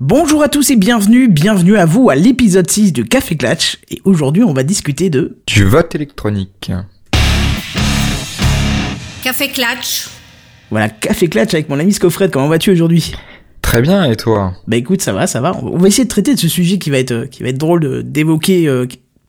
[0.00, 3.78] Bonjour à tous et bienvenue, bienvenue à vous à l'épisode 6 de Café Clatch.
[3.92, 5.38] Et aujourd'hui, on va discuter de...
[5.46, 6.72] Du vote électronique.
[9.22, 10.08] Café Clatch.
[10.72, 12.32] Voilà, Café Clatch avec mon ami Scofred.
[12.32, 13.14] Comment vas-tu aujourd'hui?
[13.62, 14.54] Très bien, et toi?
[14.66, 15.52] Bah écoute, ça va, ça va.
[15.62, 17.78] On va essayer de traiter de ce sujet qui va être, qui va être drôle
[17.78, 18.86] de- d'évoquer euh,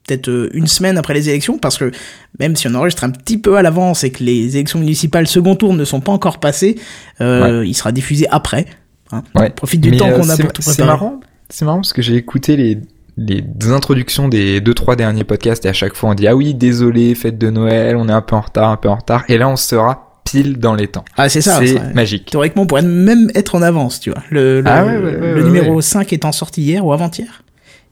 [0.08, 1.92] peut-être euh, une semaine après les élections, parce que
[2.40, 5.56] même si on enregistre un petit peu à l'avance et que les élections municipales second
[5.56, 6.76] tour ne sont pas encore passées,
[7.22, 8.66] euh, il sera diffusé après.
[9.12, 9.24] Hein.
[9.36, 9.50] Ouais.
[9.50, 10.88] Profite du Mais, temps euh, qu'on a c'est- pour tout C'est préparer.
[10.90, 11.20] marrant,
[11.50, 12.80] c'est marrant parce que j'ai écouté les,
[13.18, 16.54] les introductions des deux trois derniers podcasts et à chaque fois on dit ah oui
[16.54, 19.38] désolé fête de Noël on est un peu en retard un peu en retard et
[19.38, 21.06] là on sera pile dans les temps.
[21.18, 21.60] Ah c'est ça.
[21.60, 22.32] c'est ça- magique.
[22.32, 24.24] Théoriquement, on pourrait même être en avance, tu vois.
[24.32, 25.82] Le, le, Ah ouais, ouais, le numéro ouais.
[25.84, 27.44] 5 étant sorti hier ou avant-hier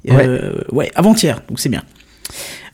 [0.09, 1.83] Euh, ouais, avant-hier, donc c'est bien.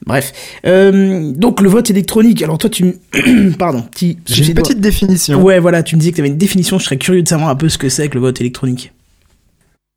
[0.05, 0.33] Bref.
[0.65, 2.95] Euh, donc le vote électronique, alors toi tu...
[3.59, 4.17] Pardon, petit...
[4.25, 5.41] J'ai une petite définition.
[5.41, 7.49] Ouais, voilà, tu me disais que tu avais une définition, je serais curieux de savoir
[7.49, 8.91] un peu ce que c'est que le vote électronique.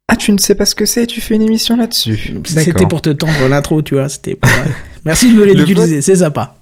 [0.08, 2.34] Ah tu ne sais pas ce que c'est, tu fais une émission là-dessus.
[2.44, 4.50] C'était pour te tendre l'intro, tu vois, c'était pour...
[5.04, 6.56] Merci de me Le l'utiliser, c'est sympa.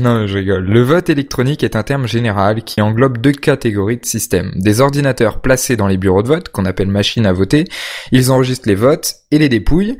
[0.00, 0.64] Non, je rigole.
[0.64, 4.50] Le vote électronique est un terme général qui englobe deux catégories de systèmes.
[4.56, 7.64] Des ordinateurs placés dans les bureaux de vote, qu'on appelle machines à voter.
[8.10, 9.98] Ils enregistrent les votes et les dépouillent.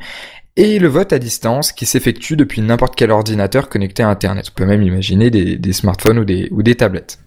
[0.56, 4.46] Et le vote à distance qui s'effectue depuis n'importe quel ordinateur connecté à Internet.
[4.50, 7.18] On peut même imaginer des, des smartphones ou des, ou des tablettes.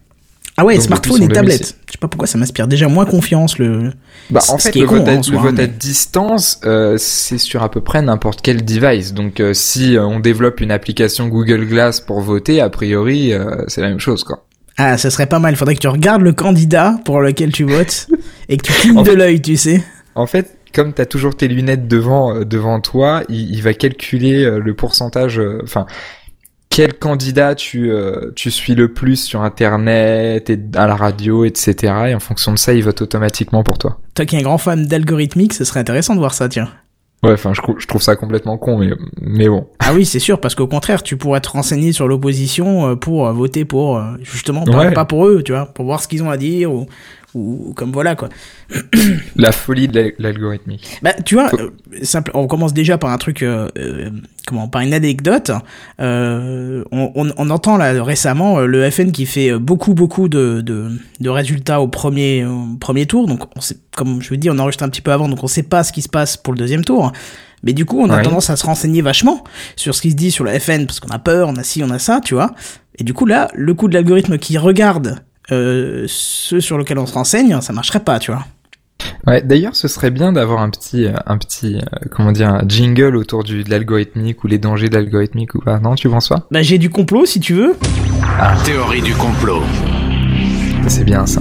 [0.58, 1.76] Ah ouais, Donc, smartphone et tablette.
[1.86, 3.92] Je sais pas pourquoi ça m'inspire déjà moins confiance le...
[4.30, 6.96] Bah, en fait, qui est le con, vote, à, hein, le vote à distance, euh,
[6.98, 9.12] c'est sur à peu près n'importe quel device.
[9.12, 13.64] Donc, euh, si euh, on développe une application Google Glass pour voter, a priori, euh,
[13.68, 14.46] c'est la même chose, quoi.
[14.78, 15.52] Ah, ça serait pas mal.
[15.52, 18.08] Il faudrait que tu regardes le candidat pour lequel tu votes
[18.48, 19.82] et que tu clignes de l'œil, tu sais.
[20.14, 24.44] En fait, comme t'as toujours tes lunettes devant euh, devant toi, il, il va calculer
[24.44, 25.86] euh, le pourcentage, euh, enfin
[26.68, 31.74] quel candidat tu euh, tu suis le plus sur internet et à la radio, etc.
[32.08, 33.98] Et en fonction de ça, il vote automatiquement pour toi.
[34.14, 36.68] Toi qui es un grand fan d'algorithmique, ce serait intéressant de voir ça, tiens.
[37.22, 38.90] Ouais, enfin je, trou- je trouve ça complètement con, mais
[39.22, 39.66] mais bon.
[39.78, 43.64] Ah oui, c'est sûr, parce qu'au contraire, tu pourrais te renseigner sur l'opposition pour voter
[43.64, 44.92] pour, justement, pas, Ouais.
[44.92, 46.86] pas pour eux, tu vois, pour voir ce qu'ils ont à dire ou,
[47.36, 48.28] ou comme voilà, quoi.
[49.36, 50.98] La folie de l'al- l'algorithmique.
[51.02, 51.70] Bah, tu vois, euh,
[52.02, 54.10] simple, on commence déjà par un truc, euh, euh,
[54.46, 55.50] comment, par une anecdote.
[55.98, 61.28] On, on, on entend là récemment le FN qui fait beaucoup, beaucoup de, de, de
[61.28, 63.26] résultats au premier, au premier tour.
[63.26, 65.46] Donc, on sait, comme je vous dis, on enregistre un petit peu avant, donc on
[65.46, 67.12] sait pas ce qui se passe pour le deuxième tour.
[67.62, 68.22] Mais du coup, on a Ouais.
[68.22, 69.42] tendance à se renseigner vachement
[69.76, 71.82] sur ce qui se dit sur le FN parce qu'on a peur, on a ci,
[71.82, 72.52] on a ça, tu vois.
[72.98, 75.20] Et du coup, là, le coup de l'algorithme qui regarde
[75.52, 78.44] euh, ceux sur lesquels on se renseigne, ça marcherait pas, tu vois.
[79.26, 82.64] Ouais, d'ailleurs, ce serait bien d'avoir un petit euh, un petit euh, comment dire un
[82.66, 85.78] jingle autour du de l'algorithmique ou les dangers de l'algorithmique ou pas.
[85.80, 86.46] Non, tu penses pas?
[86.50, 87.76] Bah, j'ai du complot si tu veux.
[88.64, 89.62] Théorie du complot.
[90.88, 91.40] C'est bien ça.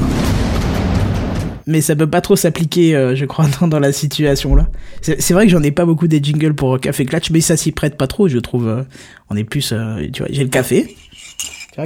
[1.68, 4.68] mais ça peut pas trop s'appliquer, euh, je crois, dans, dans la situation là.
[5.02, 7.72] C'est vrai que j'en ai pas beaucoup des jingles pour Café Clatch, mais ça s'y
[7.72, 8.68] prête pas trop, je trouve.
[8.68, 8.84] euh,
[9.30, 10.96] on est plus, euh, tu vois, j'ai le café.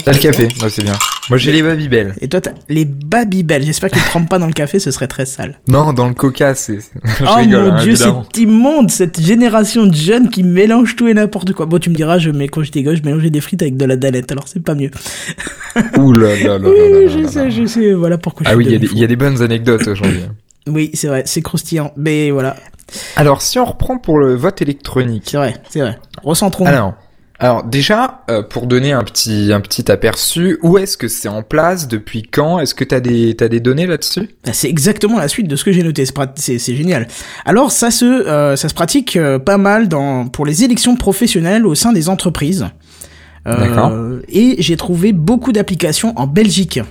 [0.03, 0.93] T'as le café, ouais, c'est bien.
[1.29, 2.15] Moi, j'ai les Babybel.
[2.21, 3.63] Et toi, t'as les Babybel.
[3.63, 5.59] J'espère qu'ils ne trempent pas dans le café, ce serait très sale.
[5.67, 6.79] Non, dans le coca, c'est.
[7.21, 11.13] Oh rigole, mon hein, dieu, cet immonde, cette génération de jeunes qui mélangent tout et
[11.13, 11.65] n'importe quoi.
[11.67, 13.85] Bon, tu me diras, je, mais quand j'étais gosse, je mélangeais des frites avec de
[13.85, 14.89] la dalette, alors c'est pas mieux.
[15.97, 18.71] Ouh là là là Oui, je sais, je sais, voilà pourquoi je Ah oui, il
[18.71, 20.21] y, a des- il y a des bonnes anecdotes aujourd'hui.
[20.67, 22.55] Oui, c'est vrai, c'est croustillant, mais voilà,
[23.15, 25.23] Alors, si on reprend pour le vote électronique.
[25.25, 25.97] c'est vrai, c'est vrai.
[26.21, 26.65] Recentrons.
[26.65, 26.93] Alors,
[27.41, 31.41] alors déjà, euh, pour donner un petit un petit aperçu, où est-ce que c'est en
[31.41, 32.59] place Depuis quand?
[32.59, 34.29] Est-ce que t'as des t'as des données là-dessus?
[34.45, 36.03] Bah, c'est exactement la suite de ce que j'ai noté.
[36.35, 37.07] C'est génial.
[37.45, 41.65] Alors ça se euh, ça se pratique euh, pas mal dans pour les élections professionnelles
[41.65, 42.67] au sein des entreprises.
[43.47, 43.93] Euh, D'accord.
[44.27, 46.81] Et j'ai trouvé beaucoup d'applications en Belgique.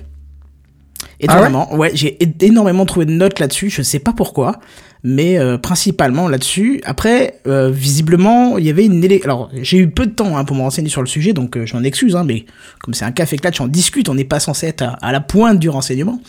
[1.21, 3.71] Étonnamment, ouais, j'ai énormément trouvé de notes là-dessus.
[3.71, 4.61] Je sais pas pourquoi,
[5.03, 6.81] mais euh, principalement là-dessus.
[6.85, 10.57] Après, euh, visiblement, il y avait une Alors, j'ai eu peu de temps hein, pour
[10.57, 12.15] me renseigner sur le sujet, donc euh, je m'en excuse.
[12.15, 12.45] Hein, mais
[12.81, 14.09] comme c'est un café clatch, on discute.
[14.09, 16.21] On n'est pas censé être à, à la pointe du renseignement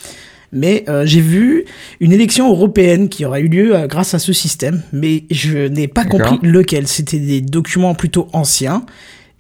[0.52, 1.66] mais euh, j'ai vu
[2.00, 5.88] une élection européenne qui aurait eu lieu euh, grâce à ce système, mais je n'ai
[5.88, 6.88] pas compris lequel.
[6.88, 8.86] C'était des documents plutôt anciens.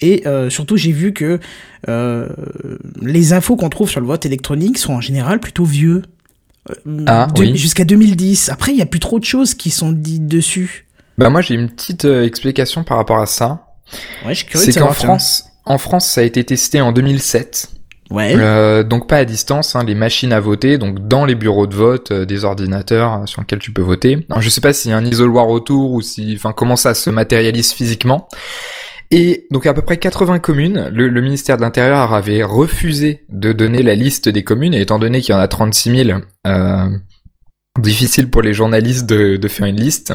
[0.01, 1.39] Et euh, surtout, j'ai vu que
[1.87, 2.27] euh,
[3.01, 6.03] les infos qu'on trouve sur le vote électronique sont en général plutôt vieux.
[6.69, 7.55] Euh, Ah, oui.
[7.57, 8.49] Jusqu'à 2010.
[8.49, 10.87] Après, il y a plus trop de choses qui sont dites dessus.
[11.17, 13.67] Bah moi, j'ai une petite euh, explication par rapport à ça.
[14.25, 14.91] Ouais, je suis curieux C'est qu'en.
[14.93, 17.69] France, en France, ça a été testé en 2007.
[18.09, 18.33] Ouais.
[18.35, 21.75] Euh, donc pas à distance, hein, les machines à voter, donc dans les bureaux de
[21.75, 24.25] vote, euh, des ordinateurs euh, sur lesquels tu peux voter.
[24.29, 26.95] Alors, je sais pas s'il y a un isoloir autour ou si, enfin comment ça
[26.95, 28.27] se matérialise physiquement.
[29.11, 33.53] Et donc à peu près 80 communes, le, le ministère de l'Intérieur avait refusé de
[33.53, 36.89] donner la liste des communes, étant donné qu'il y en a 36 000, euh,
[37.79, 40.13] difficile pour les journalistes de, de faire une liste.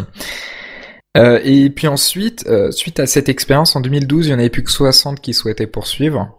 [1.17, 4.51] Euh, et puis ensuite, euh, suite à cette expérience en 2012, il y en avait
[4.51, 6.37] plus que 60 qui souhaitaient poursuivre.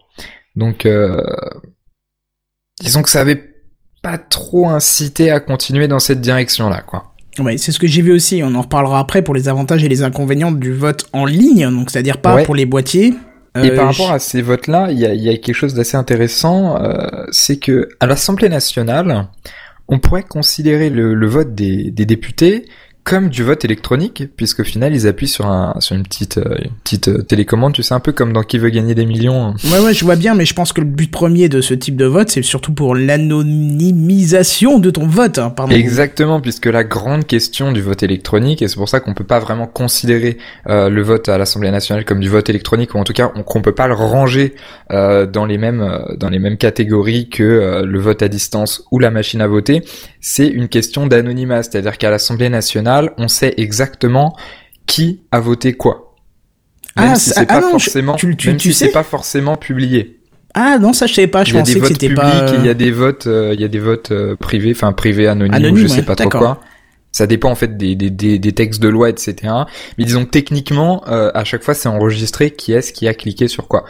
[0.54, 1.22] Donc, euh,
[2.80, 3.54] disons que ça avait
[4.02, 7.15] pas trop incité à continuer dans cette direction-là, quoi.
[7.38, 8.40] Ouais, c'est ce que j'ai vu aussi.
[8.42, 11.90] On en reparlera après pour les avantages et les inconvénients du vote en ligne, donc
[11.90, 12.44] c'est-à-dire pas Ouais.
[12.44, 13.14] pour les boîtiers.
[13.62, 15.74] Et Euh, par rapport à ces votes-là, il y a, il y a quelque chose
[15.74, 19.28] d'assez intéressant, euh, c'est que à l'Assemblée nationale,
[19.88, 22.66] on pourrait considérer le, le vote des, des députés
[23.08, 26.72] comme du vote électronique, puisqu'au final, ils appuient sur, un, sur une petite, euh, une
[26.82, 29.54] petite euh, télécommande, tu sais, un peu comme dans Qui veut gagner des millions.
[29.72, 31.94] Ouais, ouais, je vois bien, mais je pense que le but premier de ce type
[31.96, 35.38] de vote, c'est surtout pour l'anonymisation de ton vote.
[35.38, 35.72] hein, pardon.
[35.72, 39.38] Exactement, puisque la grande question du vote électronique, et c'est pour ça qu'on peut pas
[39.38, 40.38] vraiment considérer
[40.68, 43.44] euh, le vote à l'Assemblée nationale comme du vote électronique, ou en tout cas on-
[43.44, 44.54] qu'on peut pas le ranger
[44.90, 45.86] euh, dans les mêmes
[46.18, 49.84] dans les mêmes catégories que euh, le vote à distance ou la machine à voter,
[50.20, 54.36] c'est une question d'anonymat, c'est-à-dire qu'à l'Assemblée nationale, on sait exactement
[54.86, 56.14] qui a voté quoi.
[56.96, 58.78] Même Ah, si ça- c'est ah pas non, je- forcément, tu- tu- même tu si
[58.78, 60.20] c'est pas forcément publié.
[60.54, 61.44] Ah non, ça je savais pas.
[61.44, 62.54] Je Il y a pensais des que votes c'était publics, pas.
[62.58, 65.26] il y a des votes, euh, il y a des votes euh, privés, enfin privés
[65.26, 66.60] anonymes, ou Anonymes, je sais ouais, pas trop quoi.
[67.12, 69.34] Ça dépend en fait des, des, des, des textes de loi, etc.
[69.98, 73.48] Mais disons que techniquement, euh, à chaque fois, c'est enregistré qui est-ce qui a cliqué
[73.48, 73.84] sur quoi.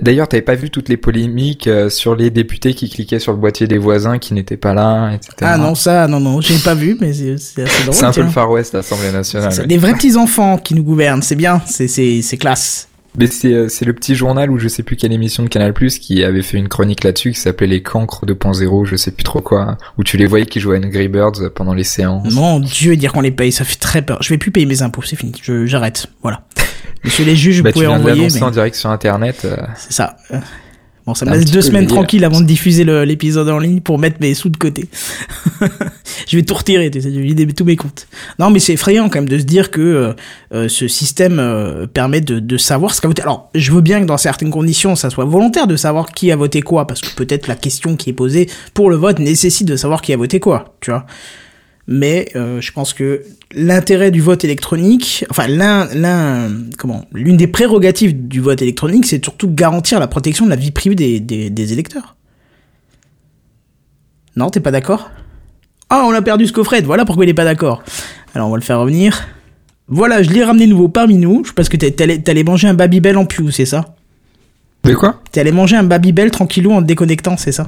[0.00, 3.38] D'ailleurs, t'avais pas vu toutes les polémiques euh, sur les députés qui cliquaient sur le
[3.38, 5.32] boîtier des voisins qui n'étaient pas là, etc.
[5.42, 7.94] Ah non, ça, non, non, j'ai pas vu, mais c'est assez drôle.
[7.94, 9.52] c'est un peu le Far West, l'Assemblée nationale.
[9.52, 12.88] C'est des vrais petits enfants qui nous gouvernent, c'est bien, c'est classe.
[13.18, 15.72] Mais c'est euh, c'est le petit journal ou je sais plus quelle émission de Canal
[15.72, 19.24] Plus qui avait fait une chronique là-dessus qui s'appelait Les Cancres 2.0, je sais plus
[19.24, 22.32] trop quoi, où tu les voyais qui jouaient à Angry Birds pendant les séances.
[22.32, 24.22] Mon Dieu, dire qu'on les paye, ça fait très peur.
[24.22, 25.32] Je vais plus payer mes impôts, c'est fini.
[25.42, 26.06] J'arrête.
[26.22, 26.42] Voilà.
[27.04, 29.42] Monsieur les juges, vous bah, tu pouvez viens envoyer, mais en direct sur internet.
[29.44, 30.16] euh, c'est ça.
[30.32, 30.38] Euh,
[31.06, 33.98] Bon, ça me laisse deux semaines veillé, tranquilles avant de diffuser l'épisode en ligne pour
[33.98, 34.88] mettre mes sous de côté.
[36.28, 38.06] je vais tout retirer, tu sais, je vais vider tous mes comptes.
[38.38, 40.12] Non, mais c'est effrayant quand même de se dire que euh,
[40.52, 43.22] euh, ce système euh, permet de, de savoir ce qu'a voté.
[43.22, 46.36] Alors, je veux bien que dans certaines conditions, ça soit volontaire de savoir qui a
[46.36, 49.76] voté quoi, parce que peut-être la question qui est posée pour le vote nécessite de
[49.76, 51.06] savoir qui a voté quoi, tu vois.
[51.92, 56.48] Mais euh, je pense que l'intérêt du vote électronique, enfin l'un, l'un,
[56.78, 60.70] comment, l'une des prérogatives du vote électronique, c'est surtout garantir la protection de la vie
[60.70, 62.14] privée des, des, des électeurs.
[64.36, 65.10] Non, t'es pas d'accord?
[65.88, 67.82] Ah, on a perdu Scofred, voilà pourquoi il est pas d'accord.
[68.36, 69.26] Alors on va le faire revenir.
[69.88, 73.16] Voilà, je l'ai ramené nouveau parmi nous, parce que t'es- t'allais, t'allais manger un Babybel
[73.16, 73.96] en Pew, c'est ça?
[74.84, 75.20] De quoi?
[75.32, 77.66] T'es allé manger un Babybel tranquillou en te déconnectant, c'est ça?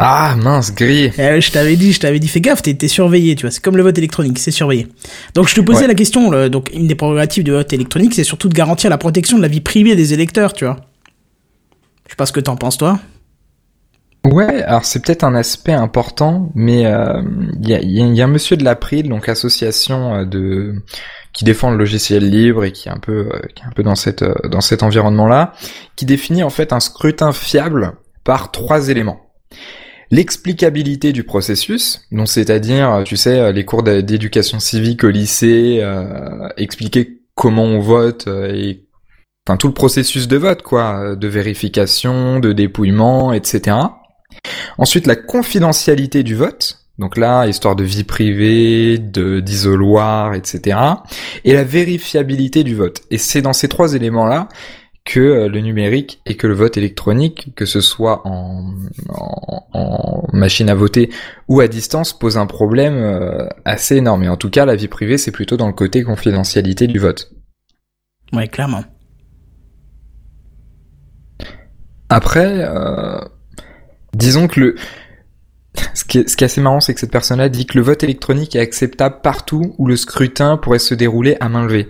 [0.00, 1.12] Ah mince, grillé.
[1.18, 3.50] Eh je t'avais dit, je t'avais dit, fais gaffe, t'es, surveillé, tu vois.
[3.50, 4.86] C'est comme le vote électronique, c'est surveillé.
[5.34, 5.86] Donc je te posais Ouais.
[5.88, 8.98] la question, le- donc une des prérogatives du vote électronique, c'est surtout de garantir la
[8.98, 10.76] protection de la vie privée des électeurs, tu vois.
[12.06, 13.00] Je sais pas ce que t'en penses, toi.
[14.24, 17.20] Ouais, alors c'est peut-être un aspect important, mais euh,
[17.62, 20.74] il y, a, y a- y a un monsieur de l'April, donc association euh, de
[21.32, 23.82] qui défend le logiciel libre et qui est un peu euh, qui est un peu
[23.82, 25.52] dans cette euh, dans cet environnement-là,
[25.96, 27.94] qui définit en fait un scrutin fiable
[28.24, 29.20] par trois éléments.
[30.10, 36.48] L'explicabilité du processus, donc c'est-à-dire, tu sais, euh, les cours d'éducation civique au lycée, euh,
[36.56, 38.84] expliquer comment on vote euh, et
[39.46, 43.76] enfin tout le processus de vote, quoi, euh, de vérification, de dépouillement, etc.
[44.76, 46.80] Ensuite, la confidentialité du vote.
[46.98, 50.76] Donc là, histoire de vie privée, de d'isoloir, etc.
[51.44, 53.02] Et la vérifiabilité du vote.
[53.12, 54.48] Et c'est dans ces trois éléments-là
[55.08, 58.74] que euh, le numérique et que le vote électronique, que ce soit en,
[59.08, 61.08] en, en machine à voter
[61.48, 64.24] ou à distance, pose un problème euh, assez énorme.
[64.24, 67.32] Et en tout cas, la vie privée, c'est plutôt dans le côté confidentialité du vote.
[68.34, 68.84] Ouais, clairement.
[72.10, 73.18] Après, euh,
[74.12, 74.74] disons que le...
[75.94, 77.84] Ce qui, est, ce qui est assez marrant, c'est que cette personne-là dit que le
[77.84, 81.88] vote électronique est acceptable partout où le scrutin pourrait se dérouler à main levée.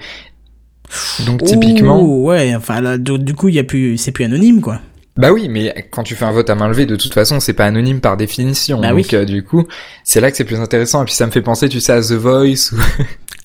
[1.27, 2.01] Donc typiquement...
[2.03, 4.81] Ouh, ouais, enfin là, du, du coup, il y a plus, c'est plus anonyme, quoi.
[5.17, 7.53] Bah oui, mais quand tu fais un vote à main levée, de toute façon, c'est
[7.53, 8.81] pas anonyme par définition.
[8.81, 9.07] Bah Donc oui.
[9.15, 9.65] euh, du coup,
[10.05, 11.03] c'est là que c'est plus intéressant.
[11.03, 12.71] Et puis ça me fait penser, tu sais, à The Voice.
[12.73, 12.77] Ou...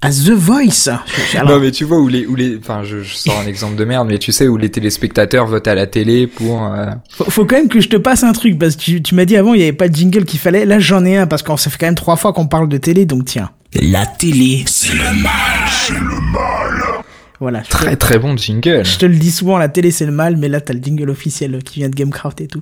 [0.01, 0.89] À The Voice?
[1.33, 3.75] Alors- non, mais tu vois où les, où les, enfin, je, je sors un exemple
[3.75, 6.63] de merde, mais tu sais où les téléspectateurs votent à la télé pour.
[6.63, 9.15] euh, Faut, faut quand même que je te passe un truc parce que tu, tu
[9.15, 10.65] m'as dit avant il y avait pas de jingle qu'il fallait.
[10.65, 12.77] Là j'en ai un parce que ça fait quand même trois fois qu'on parle de
[12.77, 13.49] télé donc tiens.
[13.81, 15.31] La télé, c'est le mal,
[15.71, 15.99] c'est le
[16.31, 16.72] mal.
[17.43, 17.61] Voilà.
[17.63, 18.83] Je te, Très très bon jingle.
[18.85, 21.09] je te le dis souvent, la télé c'est le mal, mais là t'as le jingle
[21.09, 22.61] officiel qui vient de Gamecraft et tout.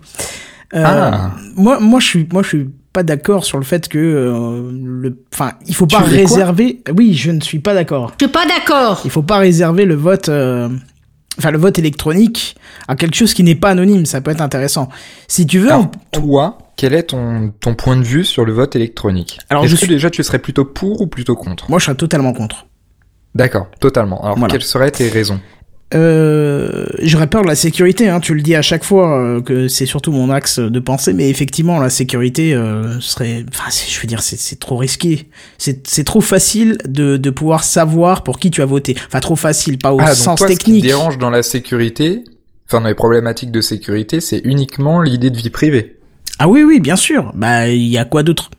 [0.73, 1.31] Euh, Ah.
[1.55, 5.17] Moi, moi je suis, moi je suis pas d'accord sur le fait que euh, le,
[5.33, 6.81] enfin il faut Tu pas réserver.
[6.97, 8.13] Oui, je ne suis pas d'accord.
[8.19, 9.01] Je suis pas d'accord.
[9.05, 10.67] Il faut pas réserver le vote, euh,
[11.37, 12.55] enfin le vote électronique
[12.87, 14.05] à quelque chose qui n'est pas anonyme.
[14.05, 14.89] Ça peut être intéressant.
[15.27, 18.75] Si tu veux, Alors, toi, quel est ton, ton point de vue sur le vote
[18.75, 19.39] électronique?
[19.49, 21.69] Alors, Est-ce je que suis- déjà tu serais plutôt pour ou plutôt contre?
[21.69, 22.65] Moi, je serais totalement contre.
[23.35, 24.23] D'accord, totalement.
[24.23, 24.51] Alors Voilà.
[24.51, 25.39] quelles seraient tes raisons
[25.93, 29.67] Euh, j'aurais peur de la sécurité, hein, tu le dis à chaque fois euh, que
[29.67, 34.07] c'est surtout mon axe de pensée, mais effectivement la sécurité euh, serait, enfin je veux
[34.07, 38.61] dire c'est c'est trop risqué, c'est trop facile de, de pouvoir savoir pour qui tu
[38.61, 40.83] as voté, enfin trop facile, pas au Ah, donc sens toi, ce qui te technique.
[40.85, 42.23] dérange dans la sécurité,
[42.69, 45.97] enfin dans les problématiques de sécurité, c'est uniquement l'idée de vie privée.
[46.39, 48.49] Ah oui oui bien sûr, bah il y a quoi d'autre?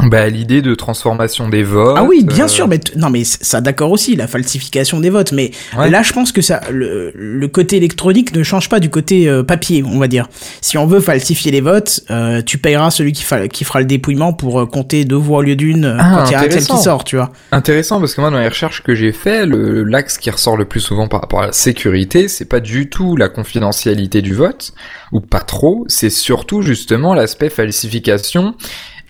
[0.00, 1.96] Bah l'idée de transformation des votes.
[1.98, 5.32] Ah oui bien euh, sûr, mais non mais ça d'accord aussi la falsification des votes,
[5.32, 5.90] mais Ouais.
[5.90, 9.42] Là, je pense que ça, le, le côté électronique ne change pas du côté euh,
[9.42, 10.28] papier, on va dire.
[10.60, 13.86] Si on veut falsifier les votes, euh, tu payeras celui qui, fa- qui fera le
[13.86, 16.40] dépouillement pour euh, compter deux voix au lieu d'une euh, Ah, quand il y a
[16.40, 16.76] intéressant.
[16.76, 17.32] qui sort, tu vois.
[17.52, 20.64] Intéressant parce que moi dans les recherches que j'ai fait, le l'axe qui ressort le
[20.64, 24.72] plus souvent par rapport à la sécurité, c'est pas du tout la confidentialité du vote
[25.12, 28.54] ou pas trop, c'est surtout justement l'aspect falsification.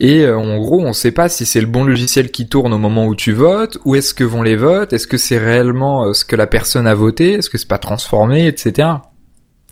[0.01, 2.79] Et euh, en gros, on sait pas si c'est le bon logiciel qui tourne au
[2.79, 6.13] moment où tu votes, où est-ce que vont les votes, est-ce que c'est réellement euh,
[6.13, 8.89] ce que la personne a voté, est-ce que c'est pas transformé, etc.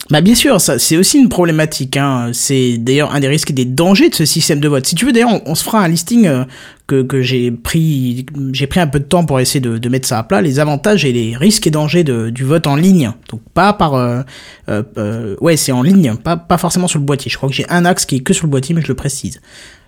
[0.09, 1.97] Bah bien sûr, ça c'est aussi une problématique.
[1.97, 2.31] Hein.
[2.33, 4.87] C'est d'ailleurs un des risques et des dangers de ce système de vote.
[4.87, 6.45] Si tu veux, d'ailleurs, on, se fera un listing euh,
[6.87, 10.23] que, j'ai pris j'ai pris un peu de temps pour essayer de, mettre ça à
[10.23, 13.13] plat, les avantages et les risques et dangers de, du vote en ligne.
[13.31, 14.23] Donc pas par euh,
[14.69, 17.29] euh, ouais c'est en ligne, pas pas forcément sur le boîtier.
[17.29, 18.95] Je crois que j'ai un axe qui est que sur le boîtier, mais je le
[18.95, 19.41] précise.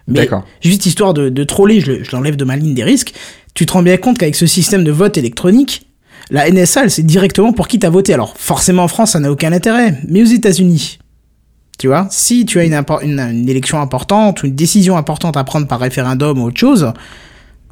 [0.08, 0.44] Mais D'accord.
[0.62, 3.12] juste histoire de, de troller, je, le- je l'enlève de ma ligne des risques.
[3.54, 5.86] Tu te rends bien compte qu'avec ce système de vote électronique,
[6.30, 8.12] la NSA, elle sait directement pour qui t'as voté.
[8.14, 9.94] Alors, forcément, en France, ça n'a aucun intérêt.
[10.08, 10.98] Mais aux États-Unis,
[11.78, 15.44] tu vois, si tu as une, une, une élection importante ou une décision importante à
[15.44, 16.92] prendre par référendum ou autre chose,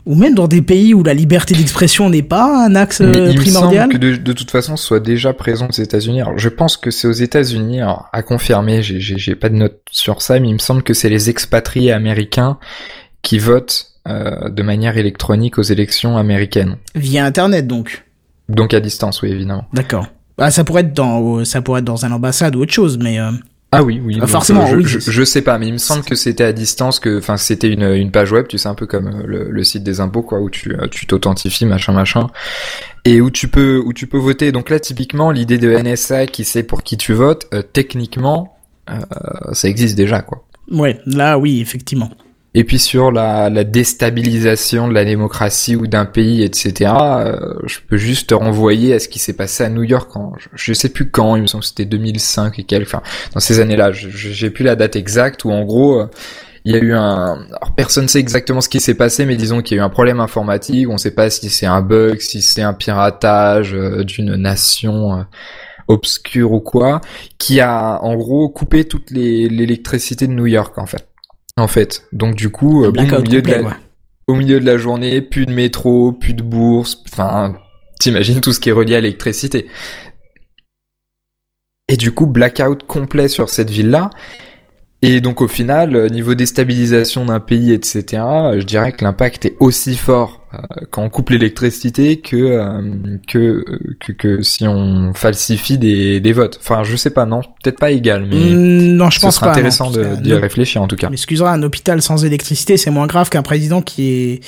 [0.07, 3.31] ou même dans des pays où la liberté d'expression n'est pas un axe Mais euh,
[3.31, 3.83] il me primordial.
[3.83, 6.23] semble que de, de toute façon, ce soit déjà présent aux États-Unis.
[6.23, 8.83] Alors, je pense que c'est aux États-Unis, alors, à confirmer.
[8.83, 12.59] J'ai, pas de notes sur ça, mais il me semble que c'est les expatriés américains
[13.23, 16.77] qui votent euh, de manière électronique aux élections américaines.
[16.95, 18.05] Via Internet, donc.
[18.49, 19.65] Donc à distance, oui, évidemment.
[19.73, 20.07] D'accord.
[20.39, 23.19] Bah, ça pourrait être dans, ça pourrait être dans un ambassade ou autre chose, mais
[23.19, 23.33] euh,
[23.77, 24.15] Ah oui, oui.
[24.17, 24.85] Ah, donc, forcément, euh, je, oui.
[24.87, 27.69] Je, je sais pas, mais il me semble que c'était à distance, que, enfin, c'était
[27.69, 30.23] une, une page web, tu sais, un peu comme euh, le, le site des impôts,
[30.23, 32.29] quoi, où tu, euh, tu t'authentifies, machin, machin,
[33.05, 34.53] et où tu peux, où tu peux voter.
[34.53, 38.57] Donc là, typiquement, l'idée de NSA qui sait pour qui tu votes, euh, techniquement,
[38.91, 38.95] euh,
[39.53, 40.45] ça existe déjà, quoi.
[40.71, 42.11] ouais, là, oui, effectivement.
[42.59, 47.37] Et puis sur la, la déstabilisation de la démocratie ou d'un pays, etc., euh,
[47.67, 50.73] je peux juste te renvoyer à ce qui s'est passé à New York en, je,
[50.73, 53.03] sais plus quand, il me semble que c'était 2005 et quelques, enfin,
[53.35, 56.11] dans ces années-là, j'ai plus la date exacte, où en gros, euh,
[56.65, 59.61] il y a eu un, alors personne sait exactement ce qui s'est passé, mais disons
[59.61, 62.41] qu'il y a eu un problème informatique, on sait pas si c'est un bug, si
[62.41, 65.27] c'est un piratage euh, d'une nation
[65.89, 67.03] obscure ou quoi,
[67.37, 71.07] qui a en gros coupé toute l'électricité de New York en fait.
[71.57, 73.77] En fait, donc du coup, euh, boum, de la,
[74.27, 77.57] au milieu de la journée, plus de métro, plus de bourse, enfin,
[77.99, 79.67] t'imagines tout ce qui est relié à l'électricité.
[81.89, 84.11] Et du coup, blackout complet sur cette ville-là.
[85.03, 89.45] Et donc au final, euh, niveau déstabilisation d'un pays, etc., euh, je dirais que l'impact
[89.45, 90.59] est aussi fort euh,
[90.91, 92.81] quand on coupe l'électricité que, euh,
[93.29, 93.65] que, euh,
[94.01, 96.59] que que si on falsifie des, des votes.
[96.63, 99.47] Enfin, je sais pas, non, peut-être pas égal, mais Mm, non, je ce pense serait
[99.47, 99.53] pas.
[99.53, 101.11] intéressant d'y réfléchir en tout cas.
[101.11, 104.41] M'excusera, un hôpital sans électricité, c'est moins grave qu'un président qui est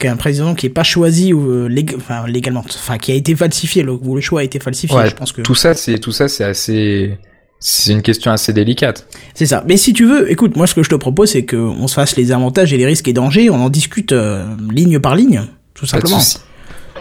[0.00, 3.36] qu'un président qui est pas choisi ou euh, lég- enfin légalement, enfin qui a été
[3.36, 4.96] falsifié, le, le choix a été falsifié.
[4.96, 7.18] Ouais, je pense que Tout ça, c'est tout ça, c'est assez,
[7.64, 9.06] c'est une question assez délicate.
[9.34, 9.62] c'est ça.
[9.68, 11.94] Mais si tu veux, écoute, moi ce que je te propose, c'est que on se
[11.94, 15.42] fasse les avantages et les risques et dangers, on en discute euh, ligne par ligne,
[15.74, 16.18] tout simplement.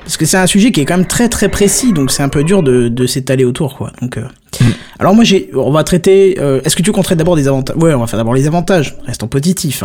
[0.03, 2.30] Parce que c'est un sujet qui est quand même très très précis, donc c'est un
[2.30, 3.91] peu dur de, de s'étaler autour, quoi.
[4.01, 4.24] Donc, euh,
[4.60, 4.65] Mm.
[5.00, 6.36] alors moi j'ai, on va traiter.
[6.39, 7.75] euh, Est-ce que tu compterais d'abord des avantages?
[7.77, 8.98] Ouais, on va faire d'abord les avantages.
[9.06, 9.84] Restons positifs.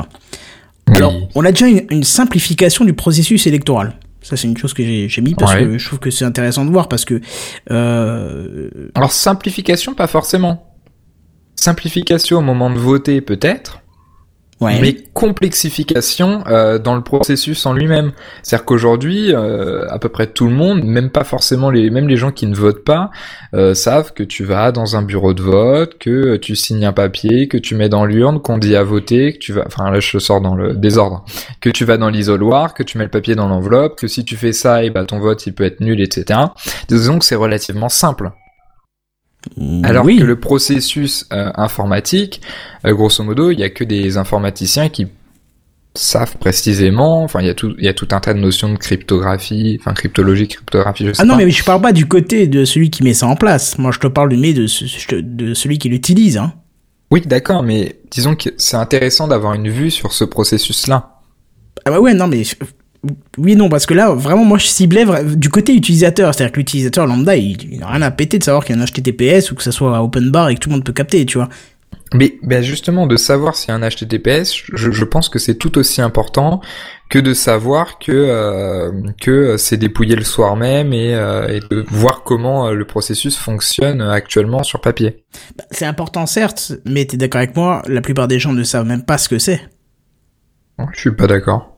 [0.93, 3.95] Alors, on a déjà une, une simplification du processus électoral.
[4.23, 5.61] Ça, c'est une chose que j'ai j'ai mis parce Ouais.
[5.65, 7.21] que je trouve que c'est intéressant de voir parce que
[7.71, 10.66] euh, Alors simplification, pas forcément.
[11.57, 13.81] Simplification au moment de voter, peut-être.
[14.61, 14.79] ouais.
[14.81, 18.13] Mais complexification euh, dans le processus en lui-même.
[18.43, 22.17] C'est-à-dire qu'aujourd'hui, euh, à peu près tout le monde, même pas forcément les, même les
[22.17, 23.11] gens qui ne votent pas,
[23.55, 27.49] euh, savent que tu vas dans un bureau de vote, que tu signes un papier,
[27.49, 30.19] que tu mets dans l'urne, qu'on dit à voter, que tu vas, enfin là je
[30.19, 31.25] sors dans le désordre,
[31.61, 34.37] que tu vas dans l'isoloir, que tu mets le papier dans l'enveloppe, que si tu
[34.37, 36.39] fais ça, et bah ton vote il peut être nul, etc.
[36.89, 38.31] Disons que c'est relativement simple.
[39.85, 40.19] Alors oui.
[40.19, 42.41] que le processus euh, informatique,
[42.87, 45.07] euh, grosso modo, il y a que des informaticiens qui
[45.95, 47.23] savent précisément.
[47.25, 49.79] Enfin, il y a tout, il y a tout un tas de notions de cryptographie,
[49.81, 51.07] enfin cryptologie, cryptographie.
[51.07, 51.45] Je sais Ah non, pas.
[51.45, 53.79] mais je parle pas du côté de celui qui met ça en place.
[53.79, 56.37] Moi, je te parle du mais ce- de celui qui l'utilise.
[56.37, 56.53] Hein.
[57.11, 61.13] Oui, d'accord, mais disons que c'est intéressant d'avoir une vue sur ce processus-là.
[61.85, 62.43] Ah bah ouais, non, mais
[63.39, 65.05] oui, non, parce que là, vraiment, moi, je ciblais
[65.37, 66.35] du côté utilisateur.
[66.35, 68.85] C'est-à-dire que l'utilisateur lambda, il, n'a rien à péter de savoir qu'il y a un
[68.85, 71.39] HTTPS ou que ça soit open bar et que tout le monde peut capter, tu
[71.39, 71.49] vois.
[72.15, 75.57] Mais ben justement, de savoir s'il y a un HTTPS, je, je pense que c'est
[75.57, 76.61] tout aussi important
[77.09, 81.85] que de savoir que euh, que c'est dépouillé le soir même et, euh, et de
[81.89, 85.25] voir comment euh, le processus fonctionne actuellement sur papier.
[85.57, 88.87] Bah, c'est important certes, mais t'es d'accord avec moi, la plupart des gens ne savent
[88.87, 89.61] même pas ce que c'est.
[90.93, 91.76] Je suis pas d'accord.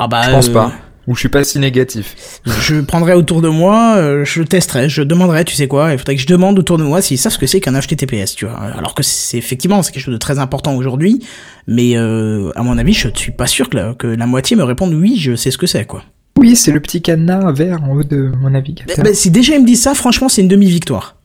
[0.00, 0.72] Ah bah, je pense pas.
[1.06, 2.40] Ou je suis pas si négatif.
[2.46, 6.16] Je prendrai autour de moi, euh, je testerai, je demanderai, tu sais quoi, il faudrait
[6.16, 8.56] que je demande autour de moi s'ils savent ce que c'est qu'un HTTPS, tu vois.
[8.56, 11.22] Alors que c'est effectivement c'est quelque chose de très important aujourd'hui,
[11.66, 14.62] mais euh, à mon avis, je suis pas sûr que la, que la moitié me
[14.62, 16.02] répondent oui, je sais ce que c'est, quoi.
[16.38, 19.04] Oui, c'est le petit cadenas vert en haut de mon navigateur.
[19.04, 21.16] Bah, si déjà ils me disent ça, franchement, c'est une demi-victoire.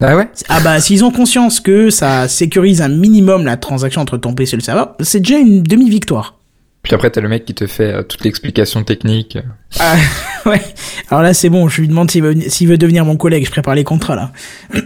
[0.00, 4.16] Ah ouais Ah bah s'ils ont conscience que ça sécurise un minimum la transaction entre
[4.18, 6.38] ton PC et le serveur, c'est déjà une demi-victoire.
[6.82, 9.38] Puis après, t'as le mec qui te fait euh, toute l'explication technique.
[9.78, 9.94] Ah,
[10.46, 10.60] ouais.
[11.10, 13.84] Alors là, c'est bon, je lui demande s'il veut, devenir mon collègue, je prépare les
[13.84, 14.32] contrats, là.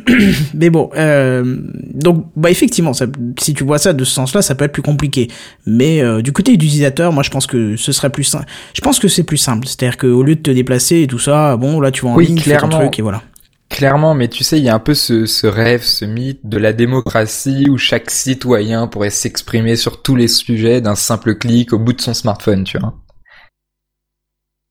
[0.55, 1.57] Mais bon, euh,
[1.95, 3.07] donc, bah, effectivement, ça,
[3.41, 5.29] si tu vois ça de ce sens-là, ça peut être plus compliqué.
[5.65, 8.45] Mais euh, du côté utilisateur, moi, je pense que ce serait plus simple.
[8.75, 9.67] Je pense que c'est plus simple.
[9.67, 12.27] C'est-à-dire qu'au lieu de te déplacer et tout ça, bon, là, tu vas en oui,
[12.27, 12.69] ligne, clairement.
[12.69, 13.23] ton truc, et voilà.
[13.69, 16.57] Clairement, mais tu sais, il y a un peu ce, ce, rêve, ce mythe de
[16.57, 21.79] la démocratie où chaque citoyen pourrait s'exprimer sur tous les sujets d'un simple clic au
[21.79, 22.95] bout de son smartphone, tu vois.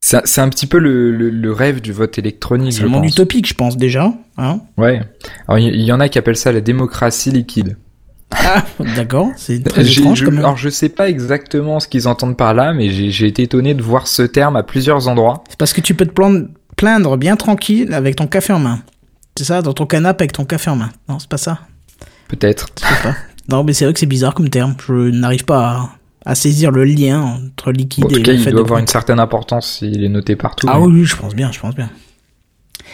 [0.02, 2.74] C'est un petit peu le, le, le, rêve du vote électronique.
[2.74, 4.14] C'est le monde utopique, je pense déjà.
[4.38, 5.02] Hein ouais.
[5.48, 7.76] Alors il y, y, en a qui appellent ça la démocratie liquide.
[8.30, 8.64] Ah,
[8.96, 9.30] d'accord.
[9.36, 10.20] C'est très étrange.
[10.20, 10.40] Je, même.
[10.40, 13.82] Alors je sais pas exactement ce qu'ils entendent par là, mais j'ai été étonné de
[13.82, 15.44] voir ce terme à plusieurs endroits.
[15.50, 18.80] C'est parce que tu peux te prendre plaindre bien tranquille avec ton café en main.
[19.38, 20.92] C'est ça, dans ton canapé avec ton café en main.
[21.10, 21.60] Non, c'est pas ça.
[22.28, 22.68] Peut-être.
[22.82, 23.16] Je sais pas.
[23.48, 24.76] Non, mais c'est vrai que c'est bizarre comme terme.
[24.88, 25.92] Je n'arrive pas
[26.26, 28.50] à, à, saisir le lien entre liquide bon, en tout et cas, le il fait
[28.50, 30.66] doit de avoir une certaine importance s'il est noté partout.
[30.68, 30.86] Ah mais...
[30.88, 31.92] oui, je pense bien, je pense bien.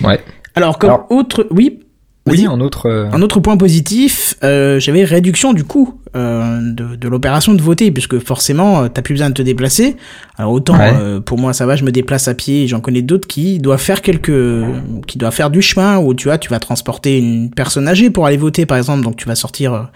[0.04, 0.22] Ouais.
[0.56, 1.48] Alors, comme Alors- autre...
[1.52, 1.80] Oui
[2.28, 2.86] Oui, en autre.
[2.88, 7.62] euh, Un autre point positif, euh, j'avais réduction du coût euh, de, de l'opération de
[7.62, 9.96] voter, puisque forcément, euh, t'as plus besoin de te déplacer.
[10.38, 10.94] Alors autant Ouais.
[10.94, 12.68] euh, pour moi ça va, je me déplace à pied.
[12.68, 14.32] J'en connais d'autres qui doivent faire quelques,
[15.08, 18.28] qui doivent faire du chemin où tu vois, tu vas transporter une personne âgée pour
[18.28, 19.04] aller voter, par exemple.
[19.04, 19.90] Donc tu vas sortir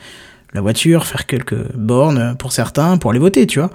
[0.54, 3.70] la voiture, faire quelques bornes pour certains pour aller voter, tu vois.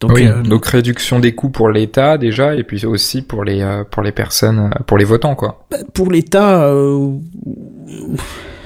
[0.00, 3.62] Donc, oui, euh, donc réduction des coûts pour l'État déjà, et puis aussi pour les
[3.62, 5.66] euh, pour les personnes, euh, pour les votants quoi.
[5.94, 7.12] pour l'État, euh,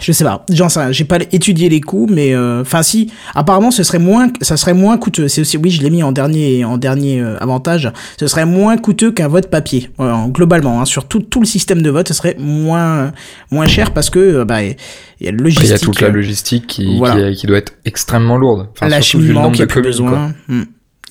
[0.00, 3.70] je sais pas, j'en sais j'ai pas étudié les coûts, mais euh, enfin si, apparemment
[3.70, 5.28] ce serait moins, ça serait moins coûteux.
[5.28, 9.12] C'est aussi, oui, je l'ai mis en dernier, en dernier avantage, ce serait moins coûteux
[9.12, 9.88] qu'un vote papier,
[10.30, 13.12] globalement, hein, sur tout, tout le système de vote, ce serait moins,
[13.52, 14.74] moins cher parce que bah il
[15.20, 17.30] y a le Après, Il y a logistique, toute la logistique qui, Voilà.
[17.30, 18.66] qui, qui doit être extrêmement lourde.
[18.72, 20.08] Enfin, l'acheminement qui a plus communes, quoi.
[20.08, 20.62] besoin, hmm,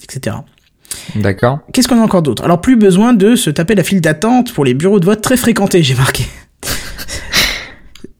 [0.10, 0.38] etc.
[1.15, 1.60] D'accord.
[1.74, 2.43] Qu'est-ce qu'on a encore d'autre?
[2.43, 5.38] Alors plus besoin de se taper la file d'attente pour les bureaux de vote très
[5.38, 6.26] fréquentés, j'ai marqué.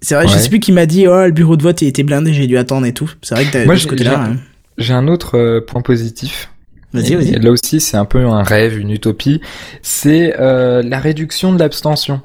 [0.02, 0.40] C'est vrai, je Ouais.
[0.40, 2.58] sais plus qui m'a dit oh le bureau de vote il était blindé, j'ai dû
[2.58, 3.12] attendre et tout.
[3.22, 4.12] C'est vrai que t'as Moi, de ce côté-là.
[4.26, 4.38] j'ai- hein.
[4.78, 6.52] J'ai un autre euh, point positif.
[6.94, 7.32] Vas-y, vas-y.
[7.34, 9.42] Là aussi, c'est un peu un rêve, une utopie.
[9.82, 12.22] C'est euh, la réduction de l'abstention.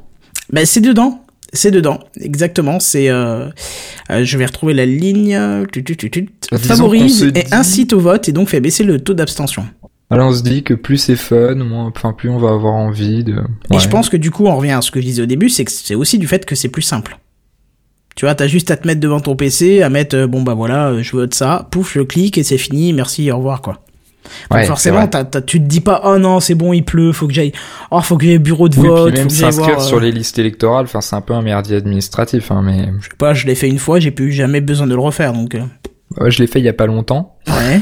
[0.52, 1.23] Bah, c'est dedans.
[1.54, 2.80] C'est dedans, exactement.
[2.80, 3.48] C'est, euh,
[4.10, 5.38] euh, je vais retrouver la ligne.
[5.72, 6.28] Tu, tu, tu, tu.
[6.52, 9.64] Disons Favorise et dit- incite au vote et donc fait baisser le taux d'abstention.
[10.10, 13.24] Alors on se dit que plus c'est fun, moins, enfin plus on va avoir envie
[13.24, 13.36] de.
[13.72, 15.48] Et je pense que du coup, on revient à ce que je disais au début,
[15.48, 17.18] c'est que c'est aussi du fait que c'est plus simple.
[18.14, 20.54] Tu vois, t'as juste à te mettre devant ton PC, à mettre, euh, bon bah
[20.54, 23.82] voilà, je vote ça, pouf, je clique et c'est fini, merci, au revoir quoi.
[24.24, 26.82] Donc Ouais, c'est forcément, t'as- t'as- tu te dis pas, oh non, c'est bon, il
[26.84, 27.52] pleut, faut que j'aille,
[27.90, 30.00] oh, faut que j'aille au bureau de Oui, vote, puis même s'inscrire voir, euh, sur
[30.00, 33.34] les listes électorales, enfin c'est un peu un merdier administratif, hein, mais Je sais pas,
[33.34, 35.54] je l'ai fait une fois, j'ai plus jamais besoin de le refaire, donc.
[35.54, 35.62] euh,
[36.18, 37.36] Ouais, je l'ai fait il y a pas longtemps.
[37.48, 37.80] Ouais.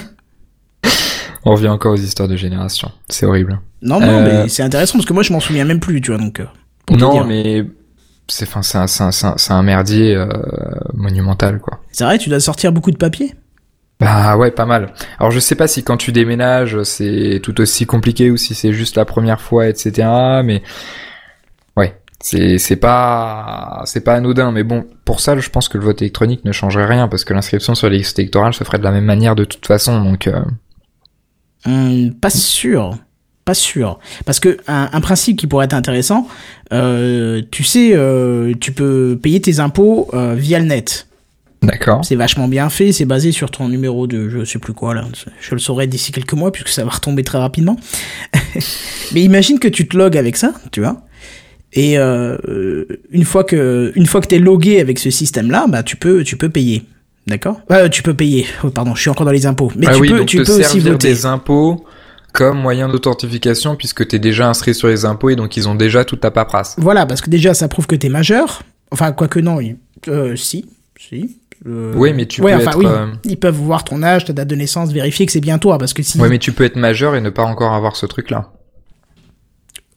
[1.45, 2.91] On revient encore aux histoires de génération.
[3.09, 3.61] C'est horrible.
[3.83, 6.13] Non, non, Euh, mais c'est intéressant parce que moi je m'en souviens même plus, tu
[6.13, 6.39] vois, donc.
[6.41, 6.45] euh,
[6.87, 7.25] pour Non, dire.
[7.27, 7.65] mais
[8.29, 10.27] c'est enfin c'est un, un, merdier euh,
[10.95, 11.81] monumental quoi.
[11.91, 13.35] C'est vrai, tu dois sortir beaucoup de papier
[14.03, 14.93] Bah ouais, pas mal.
[15.19, 18.73] Alors je sais pas si quand tu déménages c'est tout aussi compliqué ou si c'est
[18.73, 20.09] juste la première fois, etc.
[20.45, 20.63] Mais
[21.77, 24.51] ouais, c'est c'est pas c'est pas anodin.
[24.51, 27.33] Mais bon, pour ça, je pense que le vote électronique ne changerait rien parce que
[27.35, 30.03] l'inscription sur les listes électorales se ferait de la même manière de toute façon.
[30.03, 30.43] Donc euh,
[31.67, 32.97] Hum, Pas sûr.
[33.45, 33.99] Pas sûr.
[34.25, 36.29] Parce que un, principe qui pourrait être intéressant,
[36.73, 41.09] euh, tu sais, euh, tu peux payer tes impôts euh, via le net.
[41.63, 42.05] D'accord.
[42.05, 45.05] C'est vachement bien fait, c'est basé sur ton numéro de je sais plus quoi là.
[45.41, 47.77] Je le saurai d'ici quelques mois puisque ça va retomber très rapidement.
[49.13, 51.03] Mais imagine que tu te logs avec ça, tu vois.
[51.73, 55.97] Et euh, une fois que une fois que t'es logué avec ce système-là, bah tu
[55.97, 56.85] peux tu peux payer.
[57.27, 57.61] D'accord?
[57.71, 58.47] Euh, Tu peux payer.
[58.65, 59.71] Oh, pardon, je suis encore dans les impôts.
[59.77, 61.09] Mais ah tu oui, peux, donc tu te peux aussi voter.
[61.09, 61.85] des impôts
[62.33, 66.05] comme moyen d'authentification puisque t'es déjà inscrit sur les impôts et donc ils ont déjà
[66.05, 66.75] toute ta paperasse.
[66.79, 68.63] Voilà, parce que déjà, ça prouve que t'es majeur.
[68.91, 69.59] Enfin, quoique non,
[70.09, 70.67] euh, si,
[70.99, 71.39] si.
[71.67, 72.79] Euh, Oui, mais tu ouais, peux enfin, être.
[72.79, 72.87] oui.
[72.87, 75.79] euh, Ils peuvent voir ton âge, ta date de naissance, vérifier que c'est bien toi,
[75.79, 76.19] parce que si.
[76.21, 78.53] Ouais, mais tu peux être majeur et ne pas encore avoir ce truc-là.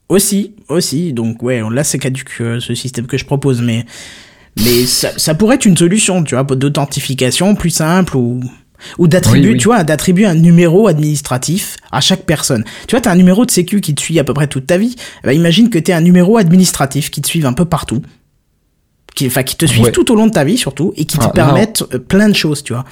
[0.07, 1.13] Aussi, aussi.
[1.13, 3.85] Donc ouais, là c'est caduque euh, ce système que je propose, mais
[4.57, 8.39] mais ça, ça pourrait être une solution, tu vois, d'authentification plus simple ou
[8.99, 9.59] ou d'attribuer, Oui, oui.
[9.59, 12.63] tu vois, d'attribuer un numéro administratif à chaque personne.
[12.87, 14.77] Tu vois, t'as un numéro de sécu qui te suit à peu près toute ta
[14.77, 14.95] vie.
[15.23, 18.01] Eh ben, imagine que t'aies un numéro administratif qui te suive un peu partout.
[19.15, 19.91] Qui, enfin, qui te suive Ouais.
[19.91, 22.35] tout au long de ta vie, surtout, et qui te Ah, permettent euh, plein de
[22.35, 22.83] choses, tu vois.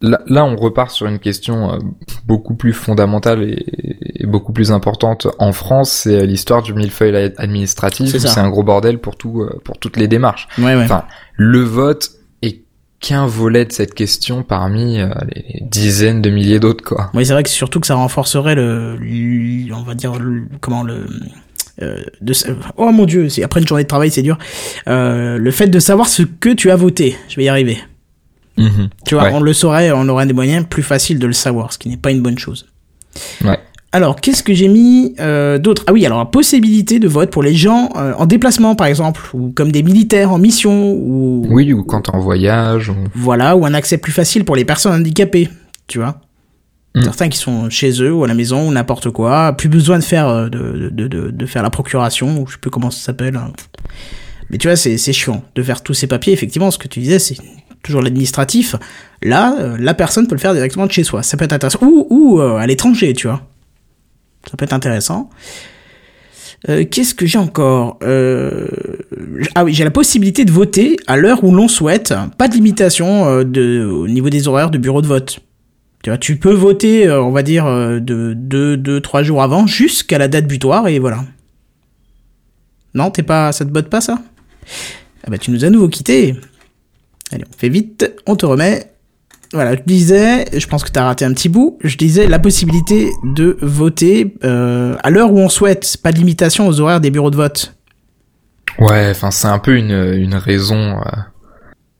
[0.00, 1.78] Là, là, on repart sur une question euh,
[2.26, 3.64] beaucoup plus fondamentale et,
[4.22, 8.16] et beaucoup plus importante en France, c'est l'histoire du millefeuille ad- administratif.
[8.16, 10.48] C'est un gros bordel pour tout, euh, pour toutes les démarches.
[10.58, 10.82] Ouais, ouais.
[10.84, 11.04] Enfin,
[11.36, 12.10] le vote
[12.42, 12.62] est
[13.00, 17.10] qu'un volet de cette question parmi euh, les dizaines de milliers d'autres, quoi.
[17.14, 18.98] Oui, c'est vrai que surtout que ça renforcerait le,
[19.74, 21.06] on va dire le, comment le euh,
[22.20, 22.32] de,
[22.76, 24.38] oh mon dieu, c'est après une journée de travail, c'est dur.
[24.88, 27.78] Euh, le fait de savoir ce que tu as voté, je vais y arriver.
[28.58, 28.88] Mhm.
[29.06, 29.30] Tu vois, Ouais.
[29.34, 31.96] on le saurait, on aurait des moyens plus faciles de le savoir, ce qui n'est
[31.96, 32.66] pas une bonne chose.
[33.44, 33.58] Ouais.
[33.94, 35.84] Alors, qu'est-ce que j'ai mis euh, d'autre?
[35.86, 39.20] Ah oui, alors la possibilité de vote pour les gens euh, en déplacement, par exemple,
[39.34, 42.88] ou comme des militaires en mission, ou Oui, ou quand en voyage.
[42.88, 42.94] Ou...
[43.14, 45.50] voilà, ou un accès plus facile pour les personnes handicapées,
[45.88, 46.20] tu vois.
[46.94, 47.02] Mm.
[47.04, 50.04] Certains qui sont chez eux ou à la maison ou n'importe quoi, plus besoin de
[50.04, 53.00] faire euh, de, de, de, de faire la procuration ou je sais plus comment ça
[53.00, 53.36] s'appelle.
[53.36, 53.52] hein.
[54.50, 56.34] Mais tu vois, c'est chiant de faire tous ces papiers.
[56.34, 57.36] Effectivement, ce que tu disais, c'est
[57.82, 58.76] toujours l'administratif.
[59.22, 61.22] Là, euh, la personne peut le faire directement de chez soi.
[61.22, 63.40] Ça peut être intéressant ou ou euh, à l'étranger, tu vois.
[64.50, 65.30] Ça peut être intéressant.
[66.68, 67.98] Euh, Qu'est-ce que j'ai encore?
[68.02, 68.68] Euh...
[69.54, 72.12] Ah oui, j'ai la possibilité de voter à l'heure où l'on souhaite.
[72.36, 75.40] Pas de limitation de, au niveau des horaires de bureau de vote.
[76.02, 79.42] Tu vois, tu peux voter, euh, on va dire, euh, de 2, deux, trois jours
[79.42, 81.24] avant jusqu'à la date butoir et voilà.
[82.94, 84.18] Non, t'es pas, ça te botte pas ça?
[85.24, 86.34] Ah bah tu nous as nouveau quitté.
[87.30, 88.92] Allez, on fait vite, on te remet.
[89.52, 93.10] Voilà, je disais, je pense que t'as raté un petit bout, je disais la possibilité
[93.22, 97.30] de voter euh, à l'heure où on souhaite, pas de limitation aux horaires des bureaux
[97.30, 97.74] de vote.
[98.78, 101.10] Ouais, enfin, c'est un peu une, une raison euh,